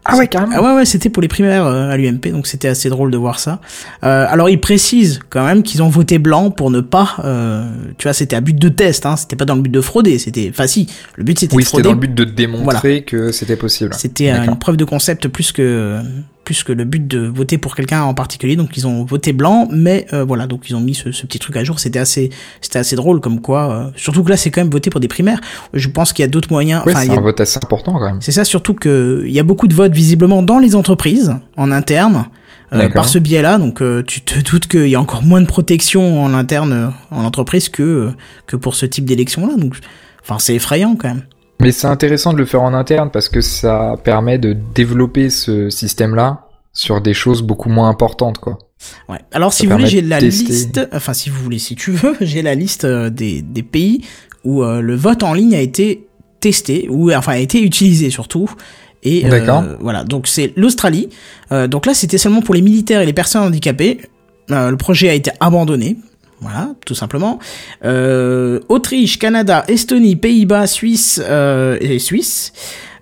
[0.06, 0.54] Ah ouais, carrément.
[0.56, 3.18] Ah ouais, ouais, c'était pour les primaires euh, à l'UMP, donc c'était assez drôle de
[3.18, 3.60] voir ça.
[4.04, 8.04] Euh, alors ils précisent quand même qu'ils ont voté blanc pour ne pas, euh, tu
[8.04, 10.48] vois, c'était à but de test, hein, c'était pas dans le but de frauder, c'était,
[10.52, 11.90] enfin si, le but c'était oui, de frauder.
[11.90, 13.94] Oui, c'était dans le but de démontrer que c'était possible.
[13.98, 16.00] C'était une preuve de concept plus que
[16.46, 18.56] plus que le but de voter pour quelqu'un en particulier.
[18.56, 21.58] Donc ils ont voté blanc, mais euh, voilà, donc ils ont mis ce, petit truc
[21.58, 21.80] à jour.
[21.80, 22.30] C'était assez,
[22.62, 23.72] c'était assez drôle comme quoi.
[23.72, 25.42] Euh, surtout que là, c'est quand même voté pour des primaires.
[25.74, 26.86] Je pense qu'il y a d'autres moyens.
[26.86, 28.22] Ouais, c'est un vote assez important quand même.
[28.22, 31.72] C'est ça, surtout que il y a beaucoup de votes visiblement dans les entreprises en
[31.72, 32.28] interne.
[32.74, 36.24] Euh, par ce biais-là, donc tu te doutes qu'il y a encore moins de protection
[36.24, 38.10] en interne en entreprise que
[38.48, 39.56] que pour ce type d'élection-là.
[39.56, 39.76] Donc,
[40.24, 41.22] enfin, c'est effrayant quand même.
[41.60, 45.70] Mais c'est intéressant de le faire en interne parce que ça permet de développer ce
[45.70, 48.58] système-là sur des choses beaucoup moins importantes, quoi.
[49.08, 49.20] Ouais.
[49.32, 52.42] Alors si vous voulez, j'ai la liste, enfin si vous voulez, si tu veux, j'ai
[52.42, 54.06] la liste euh, des, des pays
[54.44, 56.08] où euh, le vote en ligne a été
[56.40, 58.50] testé, ou enfin a été utilisé surtout.
[59.04, 61.10] Et euh, voilà, donc c'est l'Australie.
[61.52, 64.00] Euh, donc là, c'était seulement pour les militaires et les personnes handicapées.
[64.50, 65.98] le projet a été abandonné
[66.42, 67.40] voilà, tout simplement.
[67.86, 72.52] Euh, Autriche, Canada, Estonie, Pays-Bas, Suisse euh, et Suisse.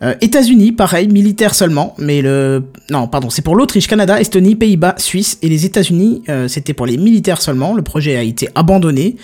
[0.03, 4.95] Euh, États-Unis, pareil, militaire seulement, mais le non, pardon, c'est pour l'Autriche, Canada, Estonie, Pays-Bas,
[4.97, 7.73] Suisse et les États-Unis, c'était pour les militaires seulement.
[7.73, 9.15] Le projet a été abandonné.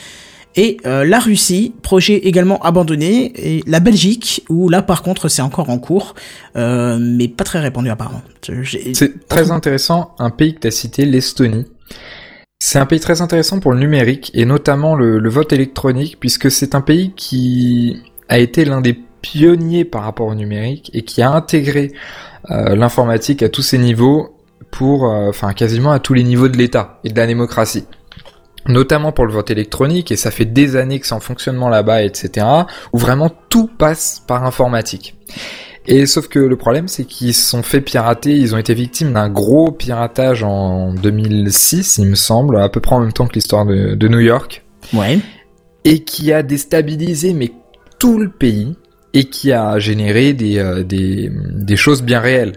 [0.55, 3.33] Et la Russie, projet également abandonné.
[3.35, 6.15] Et la Belgique, où là par contre c'est encore en cours,
[6.55, 8.21] mais pas très répandu apparemment.
[8.93, 11.65] C'est très intéressant, un pays que tu as cité, l'Estonie.
[12.61, 16.75] C'est un pays très intéressant pour le numérique et notamment le, vote électronique puisque c'est
[16.75, 21.31] un pays qui a été l'un des pionnier par rapport au numérique et qui a
[21.31, 21.93] intégré
[22.51, 24.35] euh, l'informatique à tous ses niveaux
[24.71, 27.85] pour, euh, enfin quasiment à tous les niveaux de l'État et de la démocratie
[28.67, 32.03] notamment pour le vote électronique, et ça fait des années que c'est en fonctionnement là-bas,
[32.03, 32.45] etc.,
[32.93, 35.15] où vraiment tout passe par informatique.
[35.89, 39.13] Et sauf que le problème, c'est qu'ils se sont fait pirater, ils ont été victimes
[39.13, 43.33] d'un gros piratage en 2006, il me semble, à peu près en même temps que
[43.33, 44.63] l'histoire de, de New York.
[44.93, 45.19] Ouais.
[45.85, 47.51] Et qui a déstabilisé mais
[47.97, 48.75] tout le pays,
[49.13, 52.53] et qui a généré des, euh, des, des choses bien réelles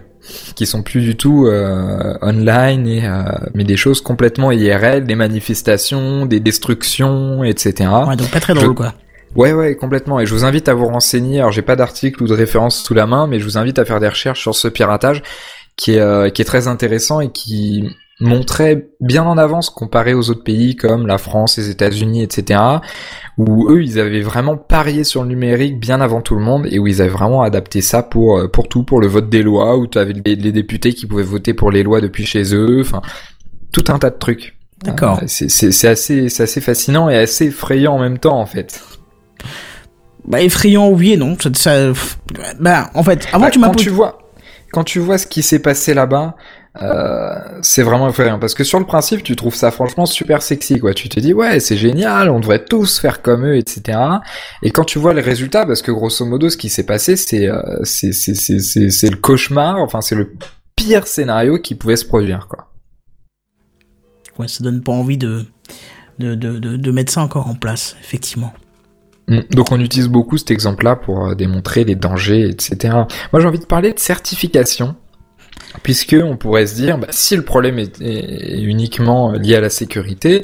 [0.55, 3.23] qui sont plus du tout euh, online et euh,
[3.53, 7.89] mais des choses complètement IRL, des manifestations, des destructions, etc.
[8.07, 8.93] Ouais, donc pas très drôle quoi.
[9.35, 10.19] Ouais, ouais, complètement.
[10.19, 11.39] Et je vous invite à vous renseigner.
[11.39, 13.85] Alors, j'ai pas d'article ou de référence sous la main, mais je vous invite à
[13.85, 15.23] faire des recherches sur ce piratage
[15.75, 20.29] qui est, euh, qui est très intéressant et qui montrait bien en avance comparé aux
[20.29, 22.59] autres pays comme la France, les États-Unis, etc
[23.37, 26.79] où eux ils avaient vraiment parié sur le numérique bien avant tout le monde et
[26.79, 29.77] où ils avaient vraiment adapté ça pour euh, pour tout, pour le vote des lois,
[29.77, 33.01] où tu avais les, députés qui pouvaient voter pour les lois depuis chez eux, enfin
[33.71, 34.57] tout un tas de trucs.
[34.83, 35.19] D'accord.
[35.23, 38.83] Euh, c'est assez c'est assez fascinant et assez effrayant en même temps en fait.
[40.25, 41.37] Bah effrayant oui et non.
[41.39, 41.93] Ça, ça
[42.59, 44.19] bah en fait avant bah, tu m'as quand tu vois
[44.71, 46.35] quand tu vois ce qui s'est passé là-bas,
[46.81, 50.79] euh, c'est vraiment effrayant parce que sur le principe tu trouves ça franchement super sexy
[50.79, 53.99] quoi tu te dis ouais c'est génial on devrait tous faire comme eux etc
[54.63, 57.47] et quand tu vois les résultats parce que grosso modo ce qui s'est passé c'est
[57.47, 60.33] euh, c'est c'est c'est c'est le cauchemar enfin c'est le
[60.75, 62.71] pire scénario qui pouvait se produire quoi
[64.39, 65.45] ouais ça donne pas envie de
[66.19, 68.53] de, de, de, mettre ça encore en place effectivement.
[69.27, 72.93] Donc on utilise beaucoup cet exemple-là pour euh, démontrer les dangers, etc.
[73.31, 74.95] Moi j'ai envie de parler de certification
[75.81, 80.41] puisque on pourrait se dire, bah, si le problème est, uniquement lié à la sécurité,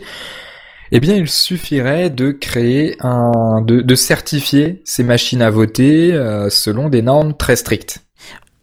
[0.92, 6.90] eh bien, il suffirait de créer un, de, certifier ces machines à voter euh, selon
[6.90, 8.00] des normes très strictes.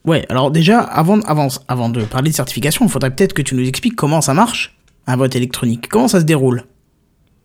[0.05, 3.55] Ouais, alors déjà, avant, avant, avant de parler de certification, il faudrait peut-être que tu
[3.55, 5.89] nous expliques comment ça marche, un vote électronique.
[5.89, 6.65] Comment ça se déroule?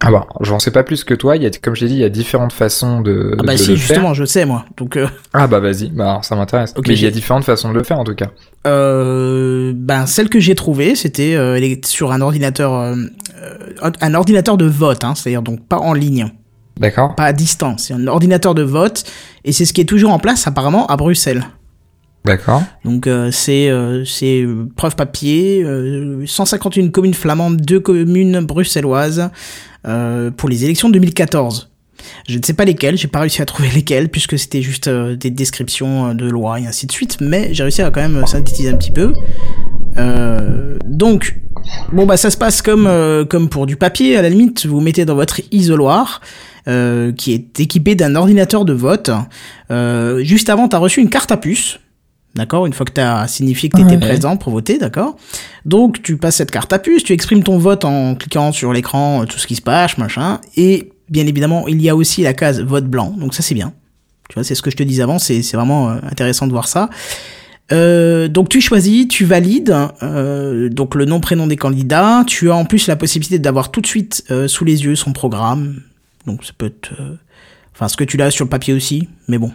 [0.04, 1.38] Ah bah, j'en sais pas plus que toi.
[1.38, 3.36] Il y a, comme je l'ai dit, il y a différentes façons de.
[3.40, 4.66] Ah bah si, justement, je sais moi.
[4.78, 4.98] Donc.
[4.98, 5.08] Euh...
[5.34, 5.90] Ah bah vas-y.
[5.90, 6.74] Bah alors, ça m'intéresse.
[6.76, 6.88] Ok.
[6.88, 8.28] Mais il y a différentes façons de le faire en tout cas.
[8.66, 12.96] Euh, ben celle que j'ai trouvée, c'était euh, sur un ordinateur, euh,
[14.02, 16.32] un ordinateur de vote, hein, c'est-à-dire donc pas en ligne.
[16.80, 17.14] D'accord.
[17.16, 17.86] Pas à distance.
[17.88, 19.04] C'est un ordinateur de vote
[19.46, 21.44] et c'est ce qui est toujours en place apparemment à Bruxelles.
[22.24, 22.62] D'accord.
[22.86, 24.46] Donc euh, c'est euh, c'est
[24.76, 25.66] preuve papier,
[26.26, 29.32] 151 communes flamandes, deux communes bruxelloises,
[29.88, 31.72] euh, pour les élections de 2014.
[32.28, 35.16] Je ne sais pas lesquelles, j'ai pas réussi à trouver lesquelles puisque c'était juste euh,
[35.16, 38.26] des descriptions euh, de lois et ainsi de suite, mais j'ai réussi à quand même
[38.28, 39.14] synthétiser un petit peu.
[40.86, 41.36] donc,
[41.92, 42.88] bon bah ça se passe comme
[43.28, 44.18] comme pour du papier.
[44.18, 46.22] À la limite, vous mettez dans votre isoloir.
[46.66, 49.10] qui est équipé d'un ordinateur de vote.
[50.20, 51.80] juste avant, tu as reçu une carte à puce
[52.36, 55.18] D'accord Une fois que tu as signifié que tu étais présent pour voter, d'accord
[55.66, 59.24] Donc tu passes cette carte à puce, tu exprimes ton vote en cliquant sur l'écran,
[59.24, 60.40] euh, tout ce qui se passe, machin.
[60.56, 63.74] Et bien évidemment, il y a aussi la case vote blanc, donc ça c'est bien.
[64.30, 66.68] Tu vois, c'est ce que je te disais avant, c'est vraiment euh, intéressant de voir
[66.68, 66.90] ça.
[67.72, 72.24] Euh, donc tu choisis, tu valides euh, donc le nom prénom des candidats.
[72.28, 75.14] Tu as en plus la possibilité d'avoir tout de suite euh, sous les yeux son
[75.14, 75.82] programme.
[76.26, 76.92] Donc ça peut être
[77.82, 79.52] Enfin, ce que tu l'as sur le papier aussi, mais bon.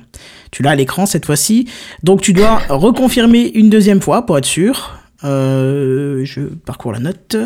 [0.50, 1.68] Tu l'as à l'écran cette fois-ci.
[2.02, 4.98] Donc tu dois reconfirmer une deuxième fois pour être sûr.
[5.22, 7.36] Euh, je parcours la note.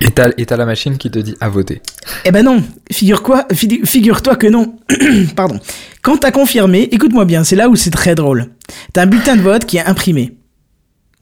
[0.00, 1.82] Et t'as, la machine qui te dit à voter.
[2.24, 4.76] Eh ben non, figure-toi, figure-toi que non.
[5.36, 5.60] Pardon.
[6.00, 8.48] Quand t'as confirmé, écoute-moi bien, c'est là où c'est très drôle.
[8.94, 10.38] T'as un bulletin de vote qui est imprimé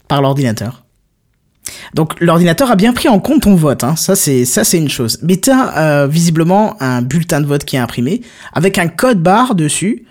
[0.06, 0.81] par l'ordinateur.
[1.94, 3.96] Donc l'ordinateur a bien pris en compte ton vote, hein.
[3.96, 5.18] ça c'est ça c'est une chose.
[5.22, 9.22] Mais tu as euh, visiblement un bulletin de vote qui est imprimé avec un code
[9.22, 10.04] barre dessus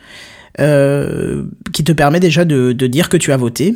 [0.60, 1.43] euh,
[1.74, 3.74] qui te permet déjà de, de, dire que tu as voté.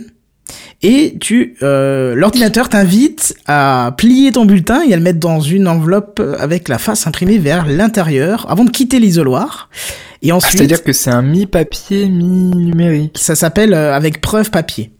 [0.83, 5.67] Et tu, euh, l'ordinateur t'invite à plier ton bulletin et à le mettre dans une
[5.67, 9.69] enveloppe avec la face imprimée vers l'intérieur avant de quitter l'isoloir.
[10.21, 13.17] Et ah, ensuite, c'est-à-dire que c'est un mi-papier, mi-numérique.
[13.19, 14.91] Ça s'appelle avec preuve papier.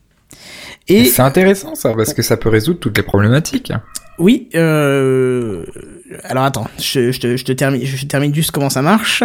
[0.87, 3.73] Et c'est intéressant ça parce que ça peut résoudre toutes les problématiques.
[4.19, 4.49] Oui.
[4.55, 5.65] Euh...
[6.23, 9.23] Alors attends, je, je, te, je, te termine, je termine juste comment ça marche.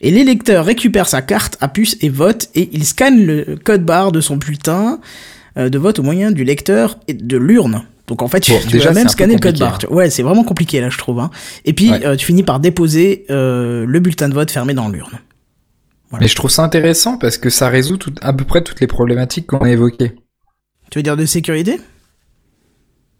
[0.00, 4.12] Et l'électeur récupère sa carte à puce et vote et il scanne le code barre
[4.12, 5.00] de son bulletin
[5.56, 7.82] euh, de vote au moyen du lecteur et de l'urne.
[8.06, 9.78] Donc en fait, tu, déjà, même scanner le code barre.
[9.82, 9.92] Hein.
[9.92, 11.18] Ouais, c'est vraiment compliqué là, je trouve.
[11.18, 11.30] Hein.
[11.64, 15.18] Et puis euh, tu finis par déposer euh, le bulletin de vote fermé dans l'urne.
[16.20, 18.86] Mais je trouve ça intéressant parce que ça résout tout, à peu près toutes les
[18.86, 20.14] problématiques qu'on a évoquées.
[20.90, 21.80] Tu veux dire de sécurité?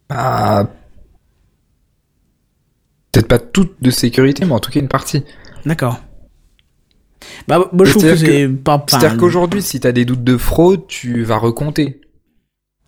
[0.09, 0.69] Ah.
[3.13, 5.25] Peut-être pas toute de sécurité, mais en tout cas une partie.
[5.65, 6.01] D'accord.
[7.49, 10.87] Bah, moi, je trouve que c'est pas, C'est-à-dire qu'aujourd'hui, si t'as des doutes de fraude,
[10.87, 12.01] tu vas recompter.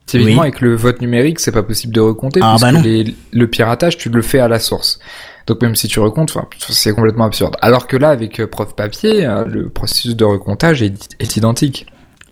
[0.06, 3.50] Typiquement, avec le vote numérique, c'est pas possible de recompter, ah, parce bah que le
[3.50, 4.98] piratage, tu le fais à la source.
[5.46, 6.36] Donc même si tu recomptes,
[6.68, 7.56] c'est complètement absurde.
[7.60, 11.86] Alors que là, avec euh, preuve papier, euh, le processus de recomptage est, identique.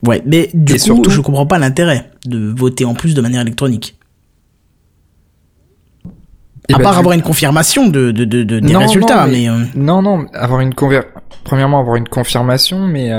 [0.04, 3.40] Ouais, mais du coup, surtout, je comprends pas l'intérêt de voter en plus de manière
[3.40, 3.96] électronique.
[6.72, 10.26] À ben, part avoir une confirmation de, de, de, des résultats, mais, euh, non, non,
[10.34, 11.00] avoir une conver...
[11.44, 13.12] premièrement avoir une confirmation, mais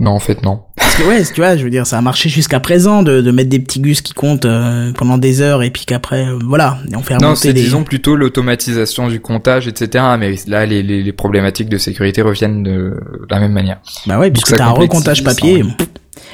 [0.00, 0.62] non, en fait, non.
[0.76, 3.30] Parce que ouais, tu vois, je veux dire, ça a marché jusqu'à présent de, de
[3.30, 6.78] mettre des petits gus qui comptent euh, pendant des heures et puis qu'après, euh, voilà,
[6.94, 10.04] on fait Non, c'est disons plutôt l'automatisation du comptage, etc.
[10.18, 12.94] Mais là, les, les, les, problématiques de sécurité reviennent de,
[13.28, 13.80] la même manière.
[14.06, 15.64] Bah ouais, puisque t'as un recomptage papier.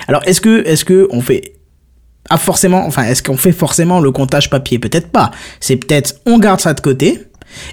[0.08, 1.54] Alors, est-ce que, est-ce que on fait
[2.30, 4.78] ah forcément, enfin, est-ce qu'on fait forcément le comptage papier?
[4.78, 5.30] Peut-être pas.
[5.60, 7.20] C'est peut-être on garde ça de côté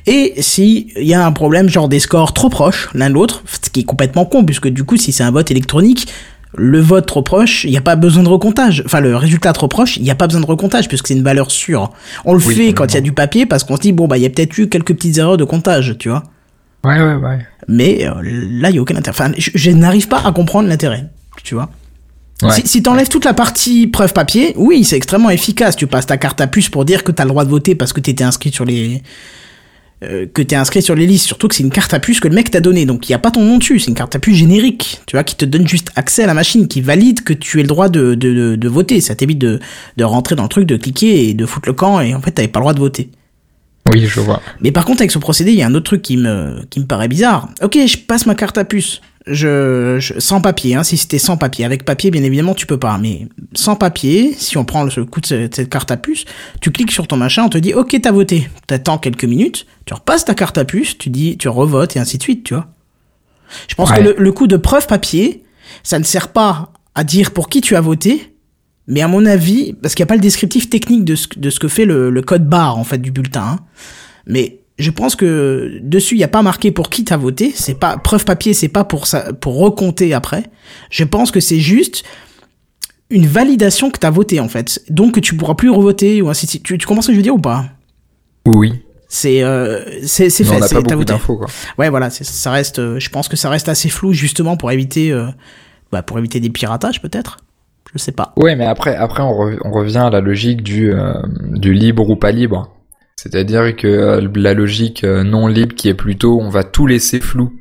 [0.08, 3.44] et si il y a un problème genre des scores trop proches l'un de l'autre,
[3.46, 6.08] ce qui est complètement con puisque du coup si c'est un vote électronique,
[6.56, 8.84] le vote trop proche, il n'y a pas besoin de recomptage.
[8.86, 11.24] Enfin, le résultat trop proche, il n'y a pas besoin de recomptage puisque c'est une
[11.24, 11.92] valeur sûre.
[12.26, 14.18] On le fait quand il y a du papier parce qu'on se dit bon bah
[14.18, 16.24] il y a peut-être eu quelques petites erreurs de comptage, tu vois.
[16.84, 17.40] Ouais ouais ouais.
[17.68, 19.16] Mais euh, là il y a aucun intérêt.
[19.16, 21.06] Enfin, je, n'arrive pas à comprendre l'intérêt,
[21.44, 21.70] tu vois.
[22.50, 25.76] Si, si t'enlèves toute la partie preuve papier, oui, c'est extrêmement efficace.
[25.76, 27.94] Tu passes ta carte à puce pour dire que t'as le droit de voter parce
[27.94, 29.04] que t'étais inscrit sur les
[30.04, 32.28] euh, que t'es inscrit sur les listes, surtout que c'est une carte à puce que
[32.28, 34.16] le mec t'a donné, donc il y a pas ton nom dessus, c'est une carte
[34.16, 37.24] à puce générique, tu vois, qui te donne juste accès à la machine, qui valide
[37.24, 39.60] que tu aies le droit de, de, de, voter, ça t'évite de,
[39.98, 42.32] de rentrer dans le truc, de cliquer et de foutre le camp, et en fait
[42.32, 43.10] t'avais pas le droit de voter.
[43.92, 44.42] Oui, je vois.
[44.62, 46.80] Mais par contre, avec ce procédé, il y a un autre truc qui me, qui
[46.80, 47.50] me paraît bizarre.
[47.62, 51.64] Ok, je passe ma carte à puce je, sans papier, hein, si c'était sans papier.
[51.64, 52.98] Avec papier, bien évidemment, tu peux pas.
[52.98, 56.26] Mais sans papier, si on prend le coup de cette, carte à puce,
[56.60, 58.50] tu cliques sur ton machin, on te dit, ok, t'as voté.
[58.68, 62.18] T'attends quelques minutes, tu repasses ta carte à puce, tu dis, tu revotes et ainsi
[62.18, 62.68] de suite, tu vois.
[63.68, 65.44] Je pense que le, coup de preuve papier,
[65.84, 68.34] ça ne sert pas à dire pour qui tu as voté,
[68.88, 71.50] mais à mon avis, parce qu'il n'y a pas le descriptif technique de ce, de
[71.50, 73.60] ce que fait le, le code barre, en fait, du bulletin, hein.
[74.26, 77.80] mais je pense que dessus il n'y a pas marqué pour qui t'as voté, c'est
[77.80, 80.44] pas preuve papier, c'est pas pour ça pour recompter après.
[80.90, 82.04] Je pense que c'est juste
[83.10, 86.46] une validation que t'as voté en fait, donc que tu pourras plus revoter ou ainsi
[86.46, 86.64] de suite.
[86.64, 87.66] Tu, comprends ce que je veux dire ou pas?
[88.46, 88.74] Oui.
[89.08, 90.56] C'est euh, c'est c'est fait.
[90.56, 91.48] On n'a pas beaucoup d'infos quoi.
[91.78, 92.80] Ouais voilà, ça reste.
[92.80, 95.28] Euh, je pense que ça reste assez flou justement pour éviter euh,
[95.92, 97.38] bah, pour éviter des piratages peut-être.
[97.94, 98.32] Je sais pas.
[98.38, 101.14] Ouais, mais après après on, on revient à la logique du euh,
[101.52, 102.72] du libre ou pas libre.
[103.22, 107.20] C'est-à-dire que euh, la logique euh, non libre qui est plutôt on va tout laisser
[107.20, 107.54] flou.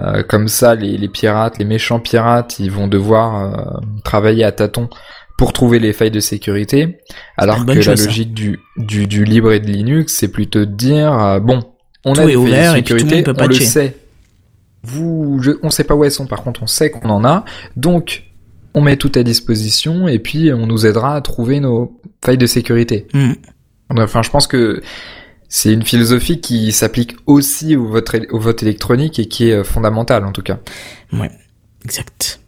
[0.00, 4.88] Euh, comme ça, les, pirates, les méchants pirates, ils vont devoir travailler à tâtons
[5.36, 6.98] pour trouver les failles de sécurité,
[7.36, 11.40] alors que la logique du, du, du, libre et de Linux, c'est plutôt de dire
[11.42, 11.62] bon,
[12.04, 13.96] on a des failles de sécurité, on le sait.
[14.82, 17.44] Vous, je, on sait pas où elles sont, par contre, on sait qu'on en a,
[17.76, 18.24] donc
[18.74, 22.46] on met tout à disposition et puis on nous aidera à trouver nos failles de
[22.46, 23.06] sécurité.
[23.12, 23.32] Hmm.
[23.90, 24.82] Enfin, je pense que
[25.48, 29.64] c'est une philosophie qui s'applique aussi au vote, au vote électronique et qui est euh,
[29.64, 30.58] fondamentale en tout cas.
[31.12, 31.30] Ouais,
[31.84, 32.40] exact.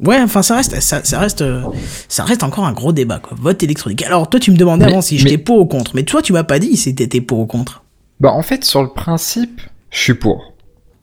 [0.00, 1.62] Ouais, enfin ça reste, ça, ça, reste, euh,
[2.08, 3.36] ça reste encore un gros débat quoi.
[3.38, 4.02] Vote électronique.
[4.02, 6.44] Alors toi tu me demandais avant si j'étais pour ou contre, mais toi tu m'as
[6.44, 7.82] pas dit si t'étais pour ou contre.
[8.18, 9.60] Bah en fait sur le principe,
[9.90, 10.49] je suis pour.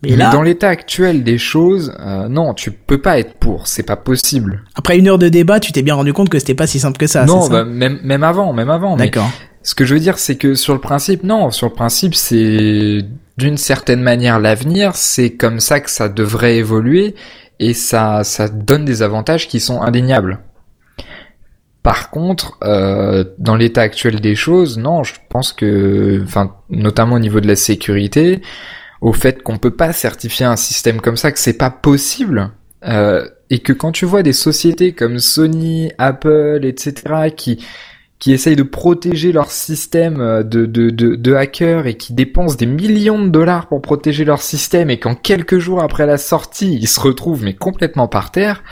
[0.04, 0.32] Mais, là...
[0.32, 4.64] dans l'état actuel des choses, euh, non, tu peux pas être pour, c'est pas possible.
[4.76, 6.98] Après une heure de débat, tu t'es bien rendu compte que c'était pas si simple
[6.98, 7.26] que ça.
[7.26, 8.96] Non, bah, même même avant, même avant.
[8.96, 9.30] D'accord.
[9.64, 13.00] Ce que je veux dire, c'est que sur le principe, non, sur le principe, c'est
[13.38, 17.16] d'une certaine manière l'avenir, c'est comme ça que ça devrait évoluer
[17.60, 20.40] et ça ça donne des avantages qui sont indéniables.
[21.82, 27.20] Par contre, euh, dans l'état actuel des choses, non, je pense que, enfin, notamment au
[27.20, 28.42] niveau de la sécurité,
[29.02, 32.52] au fait qu'on peut pas certifier un système comme ça, que c'est pas possible,
[32.86, 37.66] euh, et que quand tu vois des sociétés comme Sony, Apple, etc., qui
[38.20, 42.66] qui essayent de protéger leur système de, de, de, de hackers et qui dépensent des
[42.66, 46.88] millions de dollars pour protéger leur système et qu'en quelques jours après la sortie, ils
[46.88, 48.64] se retrouvent mais complètement par terre,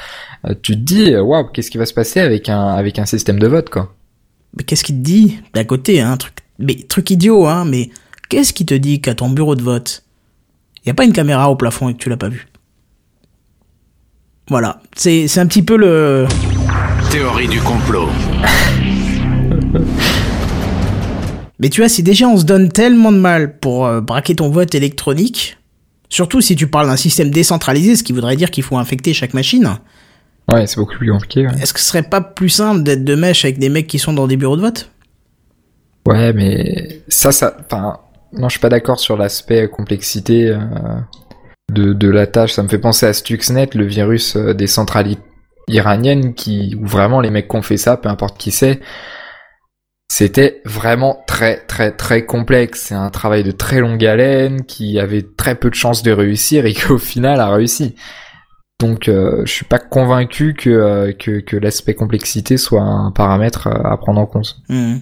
[0.48, 3.40] euh, tu te dis, waouh, qu'est-ce qui va se passer avec un, avec un système
[3.40, 3.94] de vote, quoi?
[4.58, 7.90] Mais qu'est-ce qui te dit, d'à côté, hein, truc, mais, truc idiot, hein, mais
[8.30, 10.05] qu'est-ce qui te dit qu'à ton bureau de vote,
[10.86, 12.48] il y a pas une caméra au plafond et que tu l'as pas vu.
[14.50, 16.28] Voilà, c'est c'est un petit peu le
[17.10, 18.08] théorie du complot.
[21.60, 24.50] Mais tu vois, si déjà on se donne tellement de mal pour euh, braquer ton
[24.50, 25.58] vote électronique,
[26.10, 29.34] surtout si tu parles d'un système décentralisé, ce qui voudrait dire qu'il faut infecter chaque
[29.34, 29.80] machine.
[30.52, 31.48] Ouais, c'est beaucoup plus compliqué.
[31.60, 34.14] Est-ce que ce serait pas plus simple d'être de mèche avec des mecs qui sont
[34.14, 34.92] dans des bureaux de vote?
[36.06, 38.00] Ouais, mais ça, ça, enfin,
[38.38, 40.58] non, je suis pas d'accord sur l'aspect complexité euh,
[41.72, 42.54] de, de la tâche.
[42.54, 45.16] Ça me fait penser à Stuxnet, le virus euh, des centrales
[45.68, 48.82] iraniennes, qui où vraiment les mecs qui ont fait ça, peu importe qui c'est,
[50.08, 52.86] c'était vraiment très très très complexe.
[52.88, 56.66] C'est un travail de très longue haleine qui avait très peu de chances de réussir
[56.66, 57.96] et qui au final a réussi.
[58.80, 63.68] Donc euh, je suis pas convaincu que, euh, que, que l'aspect complexité soit un paramètre
[63.68, 64.58] à prendre en compte.
[64.68, 64.98] Mmh.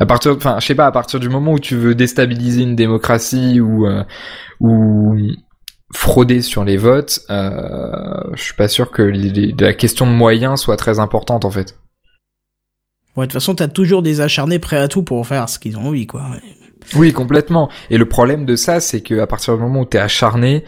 [0.00, 2.76] À partir, enfin, je sais pas, à partir du moment où tu veux déstabiliser une
[2.76, 4.02] démocratie ou euh,
[4.60, 5.16] ou
[5.94, 10.60] frauder sur les votes, euh, je suis pas sûr que les- la question de moyens
[10.60, 11.76] soit très importante en fait.
[13.16, 15.76] Ouais, de toute façon, t'as toujours des acharnés prêts à tout pour faire ce qu'ils
[15.76, 16.22] ont envie, quoi.
[16.94, 17.68] Oui, complètement.
[17.90, 20.64] Et le problème de ça, c'est que à partir du moment où t'es acharné,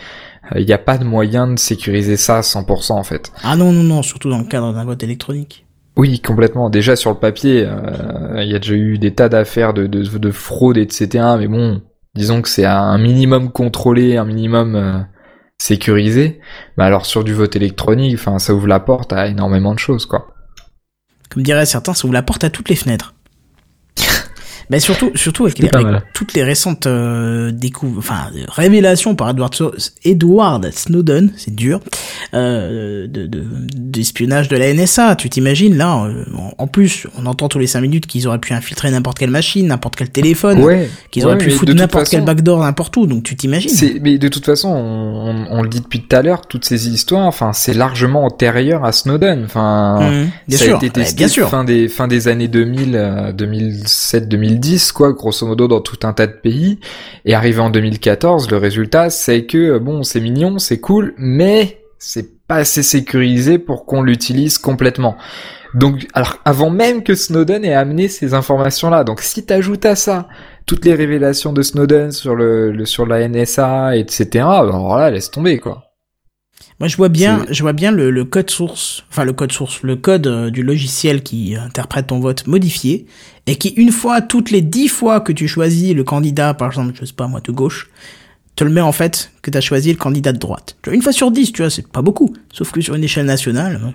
[0.56, 3.30] il n'y a pas de moyen de sécuriser ça à 100% en fait.
[3.44, 5.64] Ah non, non, non, surtout dans le cadre d'un vote électronique.
[6.00, 6.70] Oui, complètement.
[6.70, 10.02] Déjà sur le papier, euh, il y a déjà eu des tas d'affaires de, de,
[10.02, 11.08] de fraude, etc.
[11.38, 11.82] Mais bon,
[12.14, 14.98] disons que c'est un minimum contrôlé, un minimum euh,
[15.58, 16.40] sécurisé.
[16.78, 20.28] Mais alors sur du vote électronique, ça ouvre la porte à énormément de choses, quoi.
[21.28, 23.12] Comme diraient certains, ça ouvre la porte à toutes les fenêtres.
[24.70, 26.02] Mais surtout, surtout avec, les- pas avec mal.
[26.14, 27.50] toutes les récentes euh,
[27.98, 31.80] enfin révélations par Edward, So- Edward Snowden, c'est dur,
[32.34, 33.42] euh, de, de,
[33.74, 35.16] d'espionnage de la NSA.
[35.16, 38.38] Tu t'imagines là, euh, en- en plus, on entend tous les cinq minutes qu'ils auraient
[38.38, 40.88] pu infiltrer n'importe quelle machine, n'importe quel téléphone, Ouais.
[41.10, 43.06] qu'ils ouais, auraient pu foutre n'importe quel backdoor n'importe où.
[43.06, 46.22] Donc tu t'imagines mais de toute façon, on, on- on le dit depuis tout à
[46.22, 49.42] l'heure, toutes ces histoires, enfin, c'est largement antérieur à Snowden.
[49.44, 51.48] Enfin, Mmh, bien ça sûr, a été ouais, testé bien sûr.
[51.50, 54.28] fin des fin des années 2000, euh, 2007,
[54.60, 56.78] 2010, quoi, grosso modo dans tout un tas de pays.
[57.24, 61.82] Et arrivé en 2014, le résultat, c'est que euh, bon, c'est mignon, c'est cool, mais
[61.98, 65.16] c'est pas assez sécurisé pour qu'on l'utilise complètement.
[65.74, 70.28] Donc, alors, avant même que Snowden ait amené ces informations-là, donc si t'ajoutes à ça
[70.66, 75.58] toutes les révélations de Snowden sur le, sur la NSA, etc., alors là, laisse tomber,
[75.58, 75.89] quoi.
[76.80, 79.82] Moi, je vois bien, je vois bien le, le code source, enfin le code source,
[79.82, 83.04] le code euh, du logiciel qui interprète ton vote modifié
[83.46, 86.92] et qui, une fois, toutes les dix fois que tu choisis le candidat, par exemple,
[86.98, 87.90] je sais pas moi, de gauche,
[88.56, 90.76] te le met en fait que tu as choisi le candidat de droite.
[90.90, 92.34] Une fois sur dix, tu vois, c'est pas beaucoup.
[92.50, 93.90] Sauf que sur une échelle nationale, euh,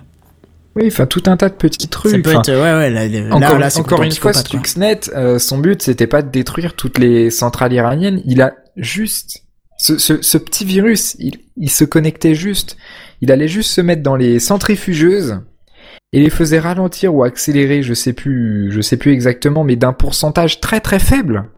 [0.76, 2.12] Oui, enfin, tout un tas de petits trucs.
[2.12, 4.32] ça peut être, ouais, ouais, là, là, Encore, là, encore une fois.
[4.32, 8.22] Stuxnet, euh, son but, c'était pas de détruire toutes les centrales iraniennes.
[8.26, 9.42] Il a juste
[9.78, 12.76] ce, ce, ce petit virus, il, il se connectait juste.
[13.20, 15.40] Il allait juste se mettre dans les centrifugeuses
[16.12, 19.92] et les faisait ralentir ou accélérer, je sais plus, je sais plus exactement, mais d'un
[19.92, 21.50] pourcentage très très faible.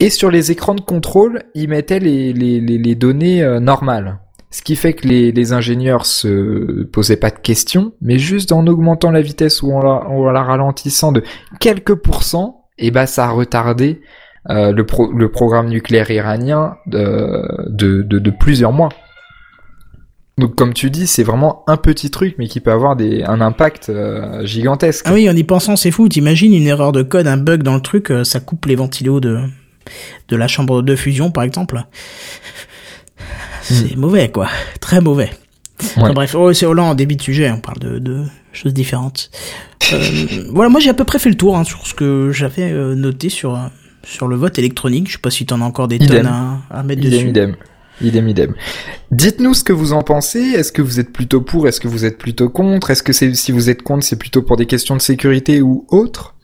[0.00, 4.20] Et sur les écrans de contrôle, il mettait les, les, les, données euh, normales.
[4.50, 8.66] Ce qui fait que les, les ingénieurs se posaient pas de questions, mais juste en
[8.66, 11.22] augmentant la vitesse ou en la, en la ralentissant de
[11.60, 14.00] quelques pourcents, et bah ça a retardé
[14.50, 18.90] euh, le, pro- le programme nucléaire iranien de, de, de, de plusieurs mois.
[20.38, 23.40] Donc comme tu dis, c'est vraiment un petit truc, mais qui peut avoir des, un
[23.40, 25.04] impact euh, gigantesque.
[25.08, 26.08] Ah oui, en y pensant, c'est fou.
[26.08, 29.20] T'imagines une erreur de code, un bug dans le truc, euh, ça coupe les ventilos
[29.20, 29.40] de,
[30.28, 31.82] de la chambre de fusion, par exemple.
[33.62, 34.48] C'est mauvais, quoi.
[34.80, 35.30] Très mauvais.
[35.96, 39.30] Enfin, bref, oh, c'est là, en début de sujet, on parle de, de choses différentes.
[39.92, 40.00] Euh,
[40.52, 42.94] voilà, moi j'ai à peu près fait le tour hein, sur ce que j'avais euh,
[42.94, 43.68] noté sur, euh,
[44.04, 45.08] sur le vote électronique.
[45.08, 46.08] Je sais pas si t'en as encore des Idem.
[46.08, 47.28] tonnes à, à mettre Idem, dessus.
[47.28, 47.56] idem.
[48.00, 48.54] Idem, idem.
[49.10, 50.38] Dites-nous ce que vous en pensez.
[50.40, 51.66] Est-ce que vous êtes plutôt pour?
[51.66, 52.90] Est-ce que vous êtes plutôt contre?
[52.90, 55.84] Est-ce que c'est, si vous êtes contre, c'est plutôt pour des questions de sécurité ou
[55.88, 56.36] autres?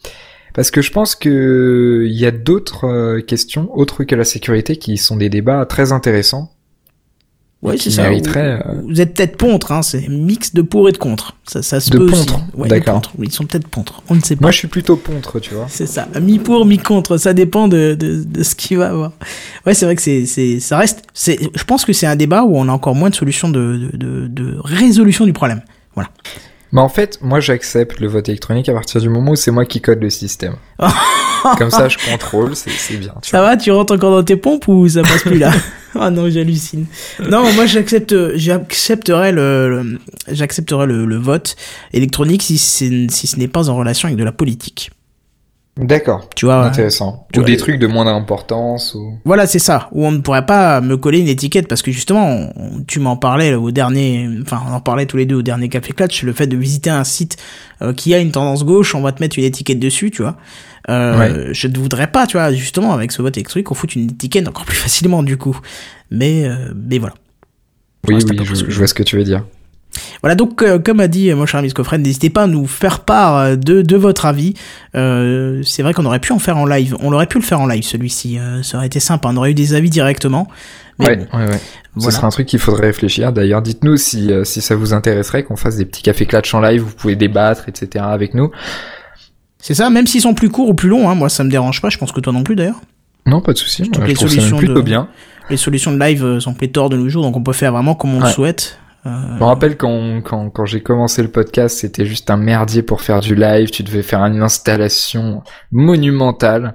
[0.54, 4.76] Parce que je pense que il y a d'autres euh, questions, autres que la sécurité,
[4.76, 6.50] qui sont des débats très intéressants.
[7.64, 8.10] Ouais, qui c'est ça.
[8.10, 11.34] Vous, euh, vous êtes peut-être contre, hein, c'est mix de pour et de contre.
[11.48, 12.12] Ça, ça se De peut.
[12.54, 13.00] Ouais, d'accord.
[13.20, 14.02] Ils sont peut-être contre.
[14.10, 14.42] On ne sait pas.
[14.42, 15.66] Moi, je suis plutôt contre, tu vois.
[15.70, 19.12] C'est ça, mi pour, mi contre, ça dépend de, de, de ce qu'il va avoir.
[19.66, 22.44] Ouais, c'est vrai que c'est, c'est, ça reste, c'est, je pense que c'est un débat
[22.44, 25.62] où on a encore moins de solutions de, de, de, de résolution du problème.
[25.94, 26.10] Voilà.
[26.74, 29.64] Mais en fait, moi, j'accepte le vote électronique à partir du moment où c'est moi
[29.64, 30.56] qui code le système.
[31.58, 33.14] Comme ça, je contrôle, c'est, bien.
[33.22, 35.52] Tu Ça va, tu rentres encore dans tes pompes ou ça passe plus là
[35.94, 36.86] Ah non, j'hallucine.
[37.30, 40.00] Non, moi j'accepte, j'accepterais le, le-
[40.32, 41.54] j'accepterais le, le vote
[41.92, 44.90] électronique si si ce n'est pas en relation avec de la politique.
[45.76, 46.28] D'accord.
[46.36, 46.64] Tu vois.
[46.66, 47.26] Intéressant.
[47.32, 49.18] tu ou vois, des trucs de moindre importance ou.
[49.24, 49.88] Voilà, c'est ça.
[49.90, 53.16] Où on ne pourrait pas me coller une étiquette parce que justement, on- tu m'en
[53.16, 56.22] parlais là, au dernier, enfin, on en parlait tous les deux au dernier Café Clutch,
[56.22, 57.36] le fait de visiter un site
[57.82, 60.36] euh, qui a une tendance gauche, on va te mettre une étiquette dessus, tu vois.
[60.90, 64.10] Euh, Je ne voudrais pas, tu vois, justement, avec ce vote électronique, qu'on foute une
[64.10, 65.58] étiquette encore plus facilement, du coup.
[66.12, 67.14] Mais, euh, mais voilà.
[68.06, 69.44] Oui, oui, je vois ce que tu veux dire.
[70.22, 73.00] Voilà, donc euh, comme a dit mon cher ami Scofred, n'hésitez pas à nous faire
[73.00, 74.54] part euh, de, de votre avis.
[74.94, 76.96] Euh, c'est vrai qu'on aurait pu en faire en live.
[77.00, 78.38] On aurait pu le faire en live celui-ci.
[78.38, 79.28] Euh, ça aurait été sympa.
[79.32, 80.48] On aurait eu des avis directement.
[80.98, 81.60] Mais Ouais, bon, ouais, ouais.
[82.00, 83.32] Ce serait un truc qu'il faudrait réfléchir.
[83.32, 86.60] D'ailleurs, dites-nous si, euh, si ça vous intéresserait qu'on fasse des petits cafés clatch en
[86.60, 88.04] live, vous pouvez débattre, etc.
[88.08, 88.50] avec nous.
[89.58, 91.80] c'est ça, même s'ils sont plus courts ou plus longs, hein, moi ça me dérange
[91.80, 91.88] pas.
[91.88, 92.80] Je pense que toi non plus d'ailleurs.
[93.26, 93.82] Non, pas de souci.
[93.82, 95.08] Les je trouve ça même plutôt de- bien.
[95.50, 97.94] Les solutions de live euh, sont pléthores de nos jours, donc on peut faire vraiment
[97.94, 98.78] comme on le souhaite.
[99.06, 102.82] Euh, Je me rappelle quand, quand, quand j'ai commencé le podcast, c'était juste un merdier
[102.82, 103.70] pour faire du live.
[103.70, 105.42] Tu devais faire une installation
[105.72, 106.74] monumentale.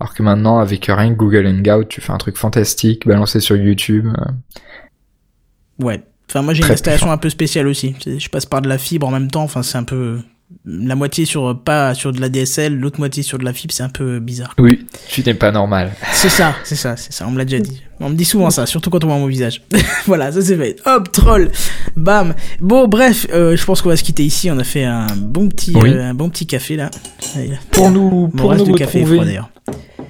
[0.00, 3.56] Alors que maintenant, avec rien que Google Hangout, tu fais un truc fantastique, balancé sur
[3.56, 4.06] YouTube.
[4.06, 5.84] euh.
[5.84, 6.02] Ouais.
[6.28, 7.96] Enfin, moi j'ai une installation un peu spéciale aussi.
[8.04, 9.42] Je passe par de la fibre en même temps.
[9.44, 10.20] Enfin, c'est un peu
[10.64, 13.72] la moitié sur pas sur de la DSL, l'autre moitié sur de la fibre.
[13.74, 14.54] C'est un peu bizarre.
[14.58, 15.92] Oui, tu n'es pas normal.
[16.12, 17.26] C'est ça, c'est ça, c'est ça.
[17.28, 17.82] On me l'a déjà dit.
[18.00, 19.62] On me dit souvent ça, surtout quand on voit mon visage.
[20.06, 20.76] voilà, ça c'est fait.
[20.86, 21.50] Hop, troll.
[21.96, 22.34] Bam.
[22.60, 24.50] Bon, bref, euh, je pense qu'on va se quitter ici.
[24.50, 25.90] On a fait un bon petit, Oui.
[25.92, 26.90] euh, un bon petit café là.
[27.36, 29.50] Allez, Pour nous, pour nous café retrouver, froid d'ailleurs.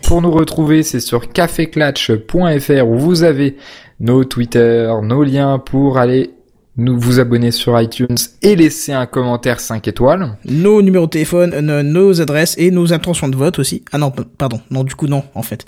[0.02, 3.56] Pour nous retrouver, c'est sur caféclatch.fr où vous avez
[4.00, 6.30] nos Twitter, nos liens pour aller
[6.78, 10.38] nous vous abonner sur iTunes et laisser un commentaire 5 étoiles.
[10.44, 13.82] Nos numéros de téléphone, euh, nos adresses et nos intentions de vote aussi.
[13.92, 14.60] Ah non, pardon.
[14.70, 15.66] Non, du coup non, en fait.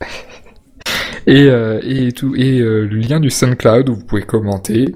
[1.26, 4.94] Et, euh, et tout et euh, le lien du SoundCloud où vous pouvez commenter